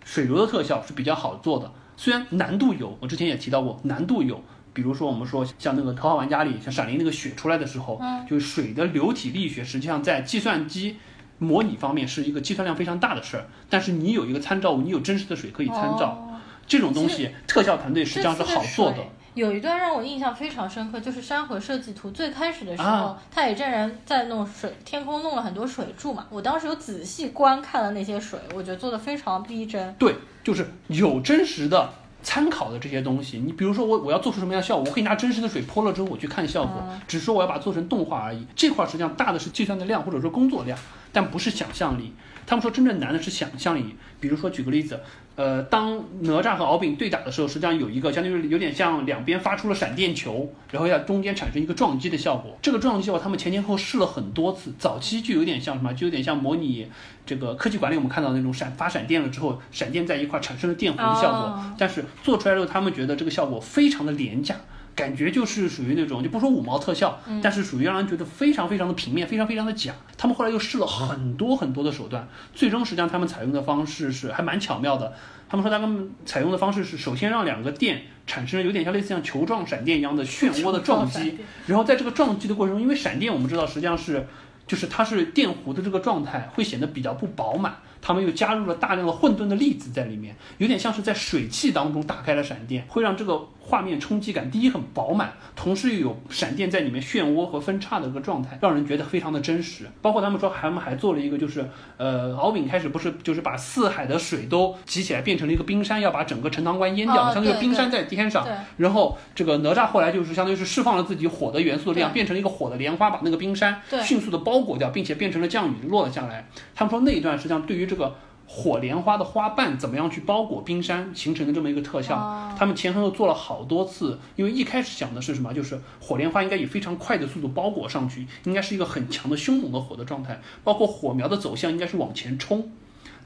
[0.03, 4.43] 水流的特效是比较好做的，虽然难度有，我之前也提到过难度有。
[4.71, 10.95] 比如说，我们说像那个《头号玩家》里，像闪灵那个血出来的时候，就是水的流体力学，实际上在计算机
[11.39, 13.47] 模拟方面是一个计算量非常大的事儿。
[13.69, 18.97] 但是你有一个参照物，你有真实的水可以参照，这种东西特效团队实际上是好做的。
[19.33, 26.25] 有一段让我印象非常深刻，就是山河设计图最开始的时候，太乙真人在弄水，天空弄了很多水柱嘛。
[26.29, 29.93] 我当时有仔细观看了那些水，我觉得做的非常逼真。
[29.95, 31.89] 对，就是有真实的。
[32.21, 38.45] 参考的这些东西，你比如说我我要做出什么样的效果，我可以拿真实的水泼了之后我去看效果，只是说我要把它做成动画而已。
[38.57, 40.77] 这块实际上大的是计算的量或者说工作量，
[41.11, 42.13] 但不是想象力。
[42.45, 43.95] 他们说真正难的是想象力。
[44.19, 44.99] 比如说举个例子，
[45.35, 52.57] 呃，当哪吒和敖丙对打的时候，实际上有一个相当于有点像两边发出了闪电球，然后要中间产生一个撞击的效果。
[52.59, 56.89] 这个撞击效果他们前前后后试了很多次，早期就有点像什么，就有点像模拟
[57.23, 61.75] 这个科技馆里我们看到那种闪发闪电了之后，闪电在一块产生了电弧的效果。
[61.77, 64.55] 但是做出来之后，他们觉得这个效果非常的廉价。
[64.99, 69.93] 感觉就是属于那种就不说五毛特效，但是属于让人觉得非常非常的平面，非常非常的假。
[70.17, 75.13] 他们后来又试了很多很多的手段，最终实际上他们采用的方式是还蛮巧妙的。
[75.49, 84.27] 他们说他们采用的方式是首先让两个电产生有点像类似像球状闪电一样的漩涡的撞击，然后在这个撞击的过程中，因为闪电我们知道实际上是
[84.67, 87.77] 就是它是电弧的这个状态会显得比较不饱满。
[88.01, 99.85] 他们又加入了大量的混沌的粒子在里面，有点像是在水汽当中打开了闪电，会让这个画面冲击感第一很饱满，同时又有闪电在里面漩涡和分叉的一个状态，让人觉得非常的真实。
[100.01, 108.47] 包括他们说，他们还做了一个，就是呃，敖丙开始不是就是把四海的水都集起来变成了一个冰山，要把整个陈塘关淹掉，相当于冰山在天上。
[108.77, 116.47] 然后这个哪吒后来就是相当于是释放了自己火的元素的力量，变成了一个火的莲花，把那个冰山迅速的包裹掉，并且变成了降雨落了下来。
[116.73, 118.15] 他们说那一段实际上对于这个
[118.51, 124.17] 火莲花的花瓣怎么样去包裹冰山形成的这么一个特效，他们前后又做了好多次。
[124.35, 132.71] 因为一开始想的是什么，就是火莲花应该以非常快的速度包裹上去，应该是一个很强的凶猛的火的状态，包括火苗的走向应该是往前冲。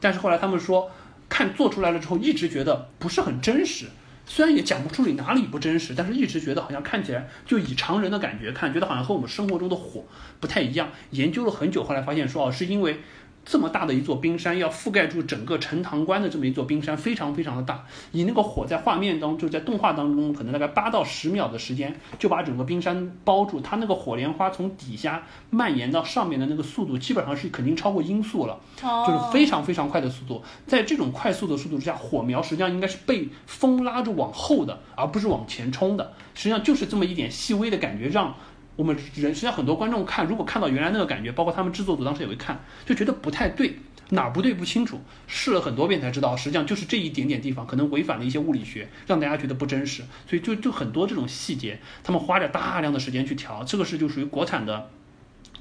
[0.01, 0.91] 但是后来他们说，
[1.29, 3.85] 看做出来了之后，一直觉得不是很真实。
[4.25, 10.03] 虽然也讲不出你哪里不真实，但是一直觉得好像看起来就以常人的感觉看，觉得好像和我们生活中的火
[10.41, 10.89] 不太一样。
[11.11, 12.99] 研究了很久，后来发现说哦，是因为。
[13.45, 17.83] 这么大的一座冰山，要覆盖住整个陈塘关的这么一座冰山，非常非常的大。
[18.11, 23.59] 以那个火在画面当中，就在动画当中，可能大概八到十秒的时间，就把整个冰山包住。
[23.59, 30.41] 它那个火莲花从底下蔓延到上面的那个速度，基本上是肯定超过音速了，就是非常非常快的速度。
[30.65, 36.13] 在这种快速的速度之下，火苗实际上应该是被风拉着往后的，而不是往前冲的。
[36.33, 38.33] 实际上就是这么一点细微的感觉，让。
[38.75, 43.77] 我们人实际上很多观众看，如果看到原来那个感觉，包括他们制作组当时也会看，就觉得不太对，
[44.09, 54.89] 哪儿不对不清楚，试了很多遍才知道，实际上就是这一点点地方可能违反了一些物理学，让大家觉得不真实，所以就就很多这种细节，他们花着大量的时间去调，这个是就属于国产的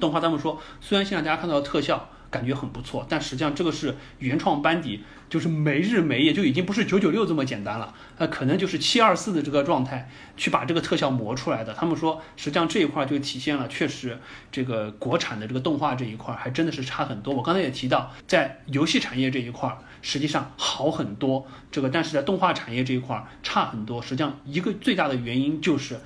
[0.01, 0.19] 动画。
[0.19, 2.09] 他们说，虽然现在大家看到的特效。
[2.33, 11.75] 感觉很不错，但实际上这个是原创班底，就是没日没夜，就已经不是九九六这么简单了，那可能就是七二四的这个状态去把这个特效磨出来的。
[11.75, 14.19] 他们说，实际上这一块就体现了，确实
[14.51, 17.35] 这个国产的这个动画这一块还真的是差很多。
[17.35, 24.01] 我刚才也提到，在游戏产业这一块实际上好很多，这个但是在动画产业这一块差很多。
[24.01, 26.01] 实际上一个最大的原因就是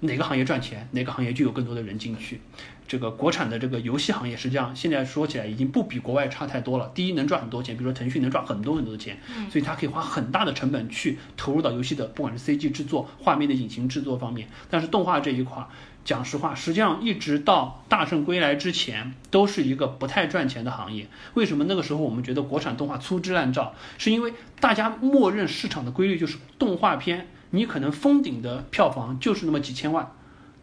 [0.00, 2.40] 哪个行业赚钱，哪个行业就有更多的人进去。
[2.88, 6.90] 这个国产的这个游戏行业，实际上现在说起来已经不比国外差太多了。
[6.94, 9.18] 第一，能赚很多钱，比如说腾讯能赚很多很多的钱，
[9.50, 14.48] 所以它可以花很大的成本去投入到游戏的，不管是 CG 制作、画面的引擎制作方面。
[14.70, 15.66] 但是动画这一块，
[16.04, 21.08] 讲实话，实际上一直到大圣归来之前，都是一个不太赚钱的行业。
[21.34, 23.74] 为什么那个时候我们觉得国产动画粗制滥造？
[23.98, 30.12] 是因为大家默认市场的规律就是动画片，你可能封顶的票房就是那么几千万。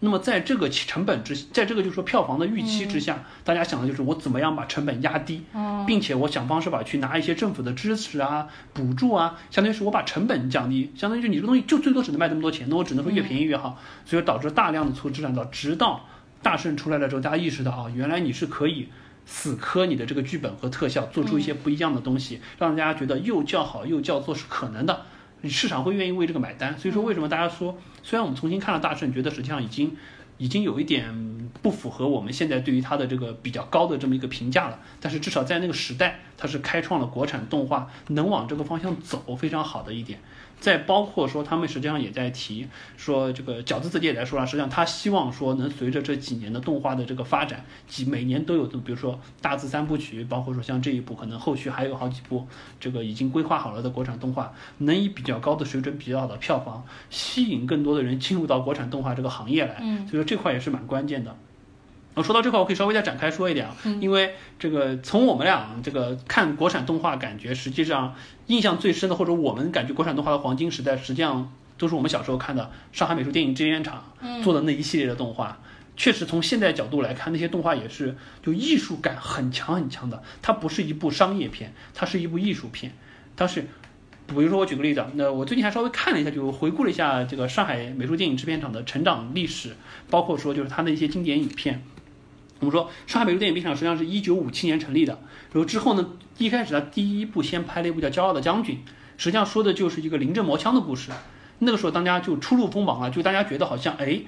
[0.03, 5.43] 那么在这个成本之，在这个就是说票房的预期之下，大家想的就是我怎么样把成本压低，
[5.87, 16.05] 并且我想方设法去拿一些政府的支持啊、补助啊，相当于是我把成本降低，相当于就你这个东西就最多只能卖这么多钱，那我只能说越便宜越好，所以导致大量的粗制滥造，直到
[16.41, 18.89] 大圣出来了之后，大家意识到啊，原来你是可以
[19.25, 25.03] 死磕你的这个剧本和特效，做出一些不一样的东西，让大家觉得又叫好又叫座是可能的。
[25.45, 29.95] 市场会愿意为这个买单，所以说为什么大家说，虽然我们重新看了大圣，觉得实际上已经，
[30.37, 40.19] 已经有一点不符合我们现在对于它的这个比较高的这么一个评价了，但是至少在那个时代，它是开创了国产动画能往这个方向走非常好的一点。
[40.63, 52.47] 再包括说，他们实际上也在提说，这个饺子自己也在说了，实际上他希望说，能随着这几年的动画的这个发展，几每年都有，比如说大字三部曲，包括说像这一部，可能后续还有好几部，
[52.79, 59.79] 这个已经规划好了的国产动画，能以比较高的水准、比较好的票房，吸引更多的人进入到国产动画这个行业来。
[59.81, 61.35] 嗯，所以说这块也是蛮关键的。
[62.15, 68.15] 我说到这块，我可以稍微再展开说一点啊，因为这个从我们俩这个看国产动画，感觉实际上
[68.47, 74.03] 印象最深的，或者我们感觉国产动画的黄金时代，实际上都是我们小时候看的上海美术电影制片厂
[74.43, 75.59] 做的那一系列的动画。
[75.95, 80.23] 确实，从现在角度来看，那些动画也是就艺术感很强很强的。
[80.41, 82.93] 它不是一部商业片，它是一部艺术片。
[83.35, 83.61] 它是，
[84.25, 89.75] 比如说我举个例子啊，那我最近还稍微看了一下，就回顾了一下这个上海美术电影制片厂的成长历史，
[90.09, 91.83] 包括说就是它的一些经典影片。
[92.63, 95.19] 我们说，上海美术电影制片厂实际上是一九五七年成立的。
[95.51, 96.07] 然后之后呢，
[96.37, 98.75] 一开始他第一部先拍了一部叫《骄傲的将军》，
[99.17, 101.11] 实际上说的就是一个临阵磨枪的故事。
[101.59, 104.21] 那个时候大家就初露锋芒了，就大家觉得好像哎，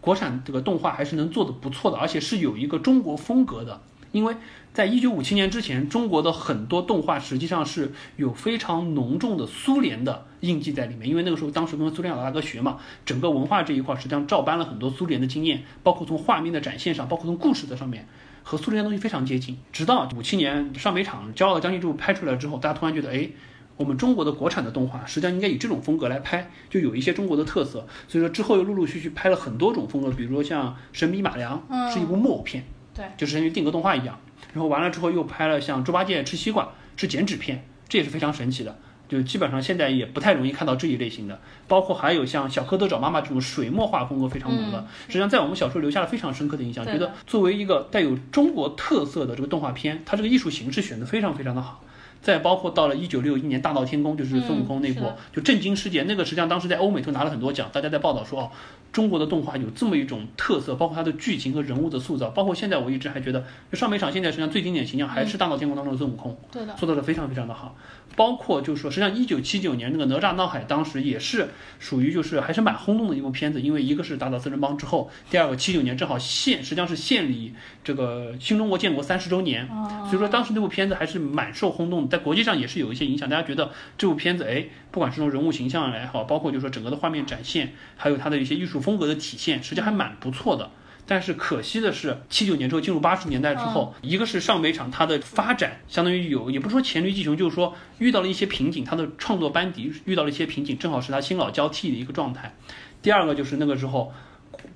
[0.00, 3.80] 国产这个动画还是能做的不错的，而且是有一个中国风格的。
[4.14, 4.36] 因为
[4.72, 11.08] 在一九五七年之前，中国的很多动画实际上是有非常浓重的苏联的印记在里面。
[11.08, 18.06] 因为那个时候，当时跟苏联老大哥学嘛，整个文化这一块实际上照搬了很多苏联的经验，包括从画面的展现上，包括从故事的上面，
[18.44, 19.58] 和苏联的东西非常接近。
[19.72, 23.28] 直到五七年上美场《骄傲的将军》这部拍出来之后，大家突然觉得，哎，
[23.76, 27.84] 我们中国的国产的动画实际上应该以这种风格来拍，就有一些中国的特色。
[28.06, 32.64] 所以说之后又陆陆续续拍了很多种风格，比如说像《神笔马良》是一部木偶片。
[32.94, 34.18] 对，就是像定格动画一样，
[34.52, 38.78] 然后完了之后又拍了像猪八戒吃西瓜是剪纸片，这也是非常神奇的。
[39.06, 41.38] 就基本上现在也不太容易看到这一类型的，
[41.68, 51.83] 包括还有像小蝌蚪找妈妈这种水墨画风格非常浓的，实际上在我们小时候留下了非常深刻的印象，觉得作为一个带有中国特色的这个动画片，它这个艺术形式选的非常非常的好。
[52.24, 56.02] 再包括到了一九六一年《大闹天宫》，就是孙悟空那部，就震惊世界。
[56.04, 58.50] 那个实际上当时在欧美都拿了很多奖，大家在报道说哦，
[58.90, 67.76] 中国的动画有这么一种特色，包括它的剧情和人物的塑造，包括现在我一直还觉得，就上美场现在实际上最经典形象还是《大闹天宫》当中的孙悟空，对的，塑造的非常非常的好。
[68.16, 71.48] 包括就是说，实际上一九七九年那个《哪吒闹海》当时也是
[71.80, 77.52] 属于就是还是蛮轰动的一部片子，因为一个是打倒四人帮之后，第二个七九年正好献实际上是献礼
[77.82, 79.66] 这个新中国建国三十周年，
[80.06, 90.70] 所以说当时那部片子还是蛮受轰动，在国际上也是有一些影响，大家觉得这部片子哎，不管是从人物形象也好，包括就是说整个的画面展现，还有它的一些艺术风格的体现，实际上还蛮不错的。
[91.06, 102.54] 但是可惜的是，七九年之后进入八十年代之后，一个是上北厂它的发展相当于有，也不是说黔驴技穷，就是说遇到了一些瓶颈，它的创作班底遇到了一些瓶颈，正好是他新老交替的一个状态。
[103.02, 104.12] 第二个就是那个时候。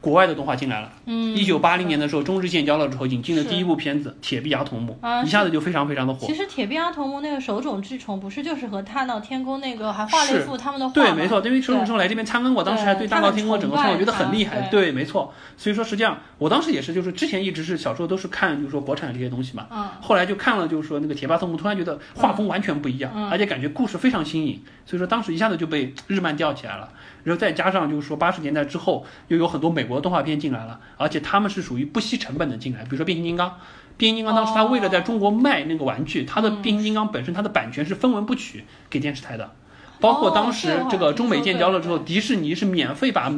[0.00, 4.96] 国外的动画进来了，嗯，一九八零年的时候，中日建交了之后，引进的第一部片子《铁臂阿童木。
[5.00, 6.26] 啊》，一下子就非常非常的火。
[6.26, 6.34] 其。
[6.34, 14.68] 实铁臂阿童木那个手冢治虫不是就是和大闹天宫那个还画了一幅他们的画对，没错，因为手冢治虫来这边参观过，当时还对大闹天宫整个创作觉得很厉害。
[14.70, 15.34] 对，没错。
[15.56, 19.66] 所以说，实际上我当时也是，就是之前一直是小时候都是看，就是说国产这些东西嘛。
[19.70, 19.88] 嗯。
[20.00, 23.28] 后来就看了，就是说那个铁臂阿童木，突然觉得画风完全不一样，嗯。
[23.28, 26.88] 而且感觉故事非常新颖，所以说当时一下子就被日漫吊起来了。
[27.24, 33.56] 然后再加上就是说八十年代之后，又有很多美国动画片进来了，而且他们是属于不惜成本的进来，比如说变形金刚。
[33.98, 39.52] 变形金刚当时他为了在中国卖那个玩具，它的变形金刚本身它的版权是分文不取给电视台的，
[40.00, 43.36] 包括当时哦这个中美建交了之后，迪士尼是免费把是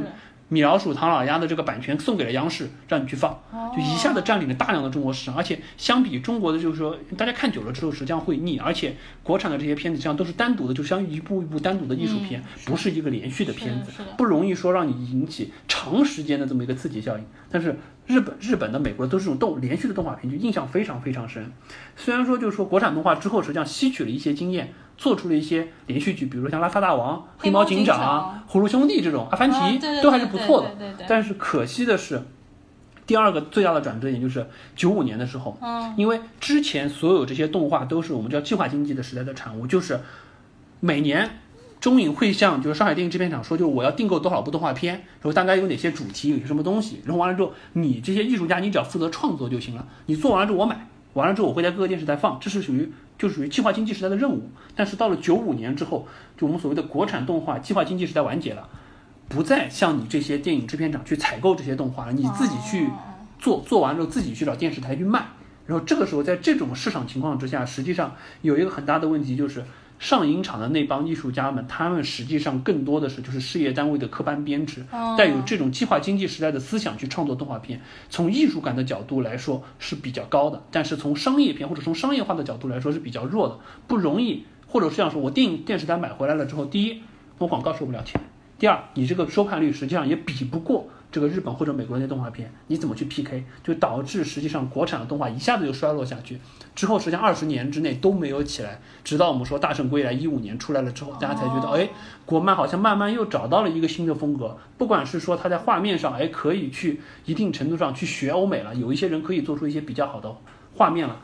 [0.51, 5.37] 米老鼠、唐老鸭的这个版权送给了央视，让你去放，哦就一下子占领了大量的中国市场。
[5.37, 8.59] 而且相比中国的，就是说大家看久了之后，实际上会腻。
[8.59, 17.25] 而且国产的这些片子，实际上都是单独的，就相当于一部一部单独的艺术片，不是一个连续的片子不容易说让你引起长时间的这么一个刺激效应。
[17.49, 21.53] 但是日本、日本的、美国都是这种动连续的动画片，就印象非常非常深。
[21.97, 30.69] 虽然说就是说国产动画之后，实际上吸取了一些经验，做出了一些连续剧，比如说像《拉萨大王》《黑猫警长》葫芦兄弟》这种，《阿凡提都还是不错的。
[31.09, 32.23] 但是可惜的是，
[33.07, 34.47] 第二个最大的转折点就是
[34.77, 39.99] 九五年的时候，嗯因为之前所有这些动画都是我们叫计划经济的时代的产物，就是
[40.81, 41.31] 每年
[41.81, 54.51] 中影会向就是上海电影制片厂说，就是我要订购多少部动画片，然后大概有哪些主题，有些什么东西，然后完了之后，你这些艺术家你只要负责创作就行了，你做完了之后我买，完了之后我会在各个电视台放，这是属于就属于计划经济时代的任务。
[54.77, 56.07] 但是到了九五年之后，
[56.37, 58.69] 就我们所谓的国产动画计划经济时代完结了。
[59.29, 62.89] 不再像你这些电影制片厂去采购这些动画了，你自己去
[63.39, 65.25] 做，做完之后自己去找电视台去卖。
[65.67, 69.65] 然后这个时候，在这种市场情况之下，实际上有一个很大的问题，就是
[70.01, 87.03] 上影厂的那帮艺术家们，他们实际上更多的是就是事业单位的科班编制，哦带有这种计划经济时代的思想去创作动画片，从艺术感的角度来说是比较高的，但是从商业片或者从商业化的角度来说是比较弱的，不容易，或者是这样说，我电影电视台买回来了之后，第一，
[87.37, 88.19] 我广告收不了钱。
[88.59, 93.45] 第二，你这个收看率实际上也比不过这个日本或者美国那些动画片，你怎么去 PK？
[93.65, 96.39] 就导致实际上国产的动画一下子就衰落下去，
[96.75, 101.89] 之后实际上二十年之内都没有起来，直到我们说《大圣归来》一五年出来了之后，大家才觉得，哎，
[102.25, 104.57] 国漫好像慢慢又找到了一个新的风格。
[104.79, 110.35] 不管是说它在画面上，哎，可以去一定程度上去学欧美了，有一些人可以做出一些比较好的
[110.77, 111.21] 画面了。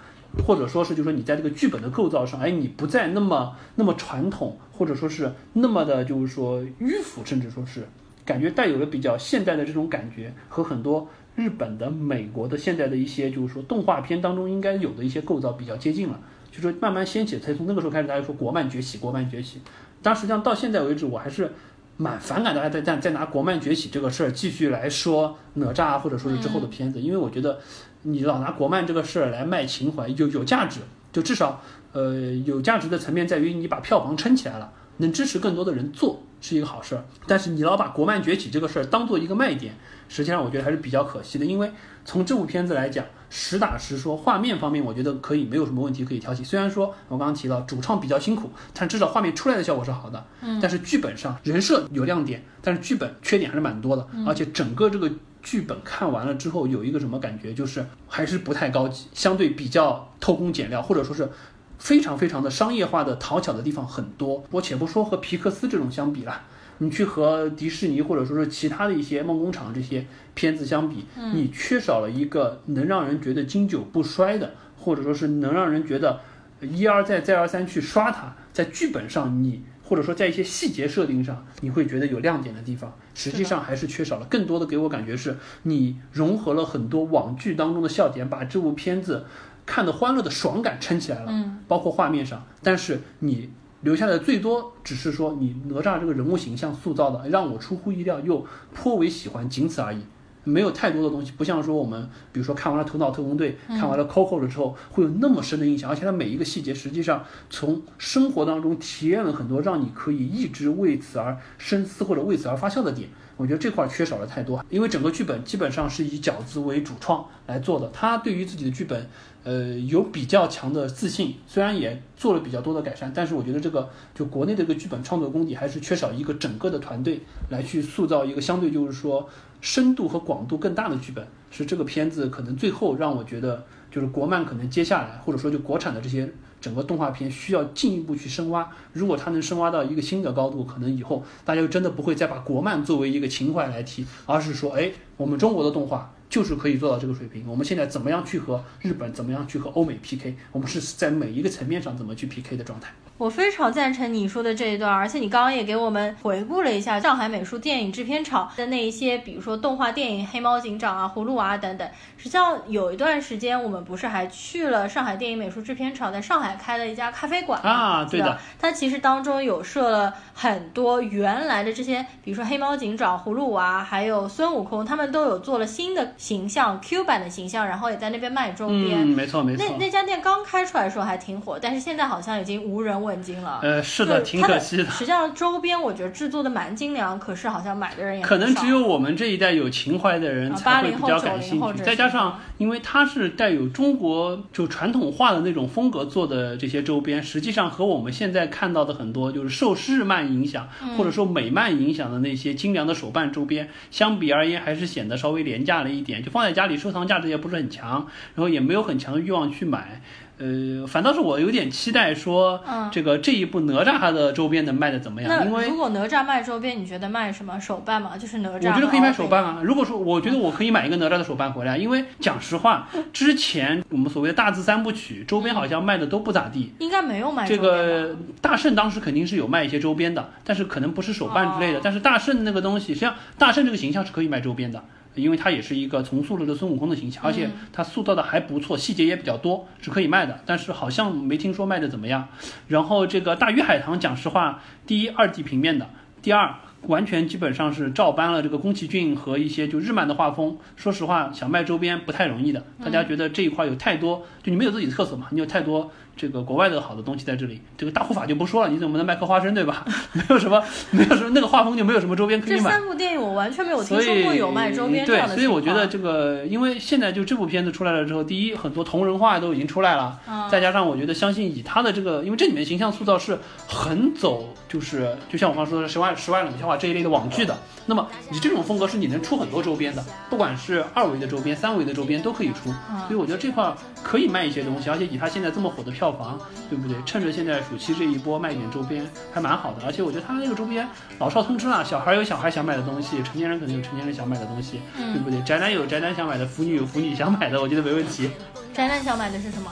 [0.47, 7.89] 或者说是，就是说你在这个剧本的构造上，哎，你不再那么那么传统，或者说是那么的，就是说迂腐，甚至说是
[8.27, 16.21] 感觉带有了比较现代的这种感觉，和很多日本的、美国的现在的一些，就是说动画片当中应该有的一些构造比较接近了。
[16.51, 19.61] 就说慢慢掀起，才从那个时候开始，大家说国漫崛起，国漫崛起。
[20.03, 21.53] 但实际上到现在为止，我还是
[21.99, 27.59] 蛮反感大家在在在拿国漫崛起这个事儿继续来说哪吒或者说是之后的片子，因为我觉得
[28.03, 30.81] 你老拿国漫这个事儿来卖情怀，有有价值，
[31.13, 31.63] 就至少
[31.93, 32.15] 呃
[32.47, 37.05] 有价值的层面在于你把票房撑起来了，能支持更多的人做是一个好事儿。
[37.27, 39.75] 但是你老把国漫崛起这个事儿当做一个卖点，
[40.09, 41.71] 实际上我觉得还是比较可惜的，因为
[42.05, 46.43] 从这部片子来讲，实打实说，画面方面我觉得可以没有什么问题可以挑起。
[46.45, 50.25] 虽然说我刚刚提到主创比较辛苦，但至少画面出来的效果是好的。
[50.41, 55.11] 嗯，但是剧本上人设有亮点，但是剧本缺点还是蛮多的，而且整个这个。
[55.43, 61.31] 剧本看完了之后，有一个什么感觉，就是还是不太高级，相对比较偷工减料，或者说是
[61.79, 64.45] 非常非常的商业化的讨巧的地方很多。
[64.51, 66.43] 我且不说和皮克斯这种相比了，
[66.79, 76.21] 你去和迪士尼或者说是其他的一些梦工厂这些片子相比，你缺少了一个能让人觉得经久不衰的，或者说是能让人觉得
[76.61, 79.63] 一而再再而三去刷它，在剧本上你。
[79.89, 84.27] 或者说在一些细节设定上，你会觉得有亮点的地方，实际上还是缺少了。
[84.27, 89.27] 更多的给我感觉是你融合了很多网剧当中的笑点，把这部片子
[89.67, 92.43] 看的欢乐的爽感撑起来了，嗯，包括画面上。
[92.63, 93.51] 但是你
[93.83, 99.99] 留下的最多只是说你哪吒这个人物形象塑造的让我出乎意料，又颇为喜欢，仅此而已。
[100.45, 113.09] 没有太多的东西，不像说我们，比如说看完了《头脑特工队》，看完了《Coco》了之后，会有那么深的印象，而且它每一个细节，实际上从生活当中体验了很多，让你可以一直为此而深思或者为此而发笑的点。
[113.37, 119.07] 我觉得这块缺少了太多，因为整个剧本基本上是以饺子为主创来做的，他对于自己的剧本，
[119.45, 127.21] 呃，有比较强的自信，虽然也做了比较多的改善，但是我觉得这个就国内的一个剧本创作功底还是缺少一个整个的团队
[127.51, 129.29] 来去塑造一个相对就是说，
[129.61, 136.33] 深度和广度更大的剧本，是这个片子可能最后让我觉得，就是国漫可能接下来或者说就国产的这些
[136.67, 138.69] 整个动画片需要进一步去深挖。
[138.93, 147.45] 如果它能深挖到一个新的高度，可能以后大家就真的不会再把国漫作为一个情怀来提，而是说，哎，我们中国的动画就是可以做到这个水平。
[147.47, 150.35] 我们现在怎么样去和日本，怎么样去和欧美 PK？
[150.51, 152.93] 我们是在每一个层面上怎么去 PK 的状态。
[153.19, 161.89] 我非常赞成你说的这一段，而且你刚刚也给我们回顾了一下上海美术电影制片厂的那一些，比如说动画电影《黑猫警长》啊、《葫芦娃》等等。
[162.19, 168.05] 实际上有一段时间，我们不是还去了上海电影美术制片厂，在上海开了一家咖啡馆啊？
[168.05, 179.07] 对的，它其实当中有设了很多原来的这些，比如说黑猫警长、葫芦娃，还有孙悟空，他们都有做了新的形象 Q 版的形象，然后也在那边卖周边。
[179.07, 179.65] 嗯，没错没错。
[179.67, 183.06] 那那家店刚开出来的时候还挺火，但是现在好像已经无人。
[183.07, 184.85] 问津了，呃，是的，挺可惜的。
[184.87, 191.83] 实际上周边我觉得制作的蛮精良，可是好像买的人也可能只有我们这一代有情怀的人才会比较感兴趣。
[191.83, 206.23] 再加上，因为它是带有中国就传统化的那种风格做的这些周边，实际上和我们现在看到的很多就是受日漫影响或者说美漫影响的那些精良的手办周边相比而言，还是显得稍微廉价了一点。
[206.25, 210.03] 就放在家里收藏价值也不是很强，然后也没有很强的欲望去买。
[210.39, 212.63] 呃，反倒是我有点期待说，
[212.93, 215.47] 这个这一部哪吒它的周边能卖的怎么样？
[215.47, 218.19] 因为如果哪吒卖周边，你觉得卖什么手办嘛？
[218.19, 218.55] 就是哪吒。
[218.55, 219.61] 我觉得可以买手办啊。
[219.63, 226.73] 如果说我觉得我可以买一个哪吒的手办回来，因为讲实话，之前我们所谓的大字三部曲周边好像卖的都不咋地。
[226.81, 231.81] 应该没有卖这个大圣当时肯定是有卖一些周边的，但是可能不是手办之类的。
[231.83, 234.85] 但是大圣那个东西，实际上大圣这个形象是可以卖周边的。
[235.17, 240.41] 因为它也是一个重塑了的孙悟空的形象，而且它塑造的还不错，细节也比较多，是可以卖的。
[240.47, 242.29] 但是好像没听说卖的怎么样。
[242.69, 245.89] 然后这个大鱼海棠，讲实话，第一二 D 平面的，
[246.23, 250.57] 第二完全基本上是照搬了这个宫崎骏和一些就日漫的画风。
[250.77, 252.65] 说实话，想卖周边不太容易的。
[252.85, 255.27] 大家觉得这一块有太多，就你没有自己的特色嘛？
[255.31, 255.91] 你有太多。
[256.17, 259.85] 这个国外的好的东西在这里，这个大护法就不说了，你怎么能卖颗花生对吧？
[260.15, 262.57] 没有什么，没有什么那个画风就没有什么周边可以买。
[262.57, 270.19] 这三部电影我完全没有听说过有卖周边对，所以我觉得这个，因为现在就这部片子出来了之后，第一很多同人画都已经出来了，
[270.51, 273.39] 再加上我觉得相信以他的这个，因为这里面形象塑造是
[273.69, 277.55] 很走，就是就像我刚说的十万十万冷笑话这一类的网剧的，
[277.85, 282.71] 那么你这种风格是你能出很多周边的，不管是二维的周边、三维的周边都可以出，
[283.07, 283.71] 所以我觉得这块
[284.03, 286.39] 可以卖一些东西，而且以他现在这么火的票房，
[286.69, 286.87] 对不？
[286.89, 290.87] 对，趁着现在暑期这一波卖点周边还蛮好的，而且我觉得他那个周边
[291.19, 295.41] 老少通吃啊，小孩有小孩想买的东西，成年人可能有成年人想买的东西，对不对？
[295.43, 298.31] 宅男有宅男想买的，腐女有腐女想买的，我觉得没问题。
[298.73, 299.71] 宅男想买的是什么？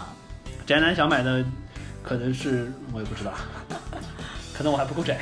[0.67, 1.45] 宅男想买的
[2.03, 3.33] 可能是我也不知道，
[4.57, 5.19] 可能我还不够宅。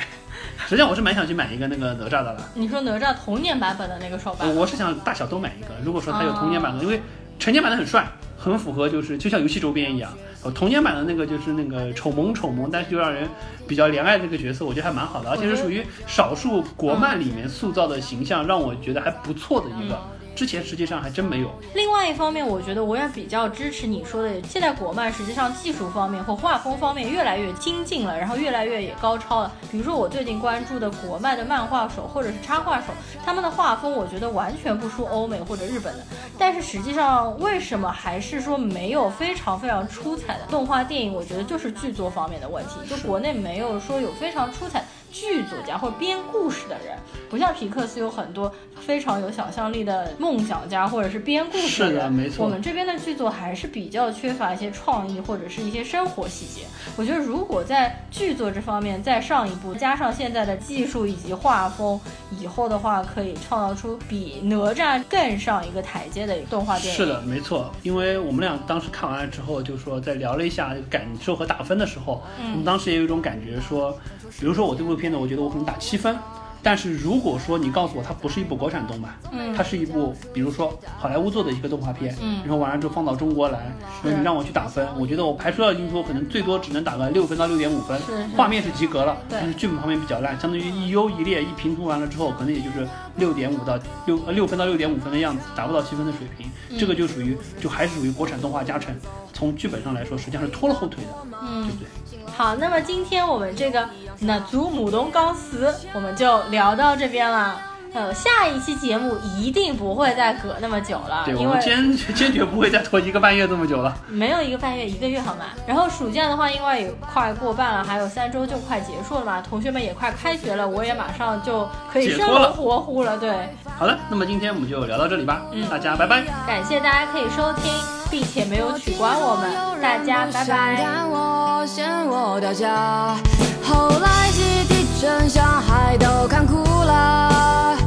[0.65, 2.49] 实际上我是蛮想去买一个那个哪吒的了。
[2.53, 4.55] 你说哪吒童年版本的那个手办？
[4.55, 5.69] 我是想大小都买一个。
[5.83, 7.01] 如果说他有童年版的，因为
[7.37, 8.07] 成年版的很帅，
[8.37, 10.11] 很符合，就是就像游戏周边一样。
[10.51, 13.27] 童年版的那个就是那个丑萌丑萌，但是又让人
[13.67, 19.97] 比较怜爱的这个角色，我觉得还蛮好的，而且是属于少数国漫里面塑造的形象，让我觉得还不错的一个。
[20.35, 21.51] 之前实际上还真没有。
[21.75, 29.51] 另外一方面，我觉得我也比较支持你说的，现在国漫实际上技术方面或画风方面越来越精进了，然后越来越也高超了。
[29.71, 32.87] 比如说我最近关注的国漫的漫画手或者是插画手，
[33.23, 36.03] 他们的画风我觉得完全不输欧美或者日本的。
[36.37, 41.13] 但是实际上为什么还是说没有非常非常出彩的动画电影？
[41.13, 44.83] 我觉得就是剧作方面的问题，就国内没有说有非常出彩。
[45.13, 46.97] 剧作家或者编故事的人，
[47.29, 48.51] 不像皮克斯有很多
[48.81, 52.11] 非常有想象力的梦想家或者是编故事的人。
[52.11, 52.43] 没错。
[52.43, 56.65] 我们这边的剧作还是比较缺乏一些创意或者是一些生活细节。
[56.97, 61.99] 我觉得如果在剧作这方面再上一步，加上现在的技术以及画风，
[62.31, 66.93] 以后的话可以创造出比哪吒更上一个台阶的动画电影。
[66.97, 67.71] 是的，没错。
[67.83, 73.95] 因为我们俩当时看完了之后，就说在聊了一下感受和打分的时候，我们当时也有一种感觉说。
[74.39, 76.17] 比如说我这部片子，我觉得我可能打七分，
[76.61, 87.99] 但是如果说你告诉我它不是一部国产动漫，嗯，它是一部比如说好莱坞做的一个动画片，嗯，然后完了之后放到中国来，那你让我去打分，我觉得我排除掉因素，可能最多只能打个六分到六点五分，
[88.35, 96.49] 画面是及格了，但是剧本方面比较烂，相当于一优一劣一平衡完了之后，可能也就是六点五到六呃六分到六点五分的样子，达不到七分的水平，
[96.79, 98.95] 这个就属于就还是属于国产动画加成，
[99.33, 101.87] 从剧本上来说实际上是拖了后腿的，嗯，对不对？
[102.31, 103.87] 好，那么今天我们这个
[104.19, 107.59] 那祖母龙钢丝我们就聊到这边了。
[107.93, 113.95] 呃，下一期节目一定不会再隔那么久了，对，我因为们坚 坚决不会再拖一个半月这么久了。
[114.07, 115.45] 没有一个半月，一个月好吗？
[115.67, 123.15] 然后暑假的话，因为也快过半了，还有三周就快结束了嘛，同学们也快开学了，我也马上就可以生龙了活虎了。
[123.19, 126.23] 对，好了，那么今天我们就聊到这里吧，嗯大家拜拜。
[126.47, 127.71] 感谢大家可以收听，
[128.09, 130.75] 并且没有取关我们，大家拜拜。
[130.77, 133.15] 看我，嫌我掉价。
[133.63, 137.82] 后来集体真相还都看哭了，有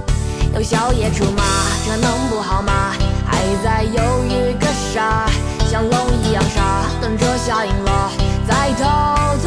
[0.67, 1.45] 小野出马，
[1.87, 2.91] 这能不好吗？
[3.25, 5.24] 还在犹豫个啥？
[5.70, 8.11] 像龙一样傻，等着下赢了
[8.49, 8.85] 再偷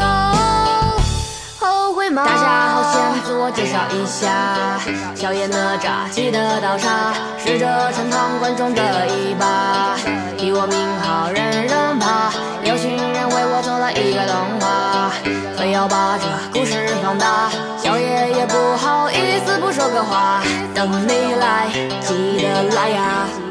[1.58, 2.24] 后悔吗？
[2.24, 4.78] 大家好，先自我介绍一下，
[5.16, 9.96] 小野哪吒记得倒茶，是这陈塘关中的一把，
[10.36, 12.30] 提我名号人人怕，
[12.62, 14.67] 有心人为我做了一个动画，
[15.58, 17.50] 非要把这故事放大，
[17.82, 19.14] 小爷也不好意
[19.44, 20.40] 思不说个话，
[20.72, 21.66] 等你来，
[22.00, 23.47] 记得来呀。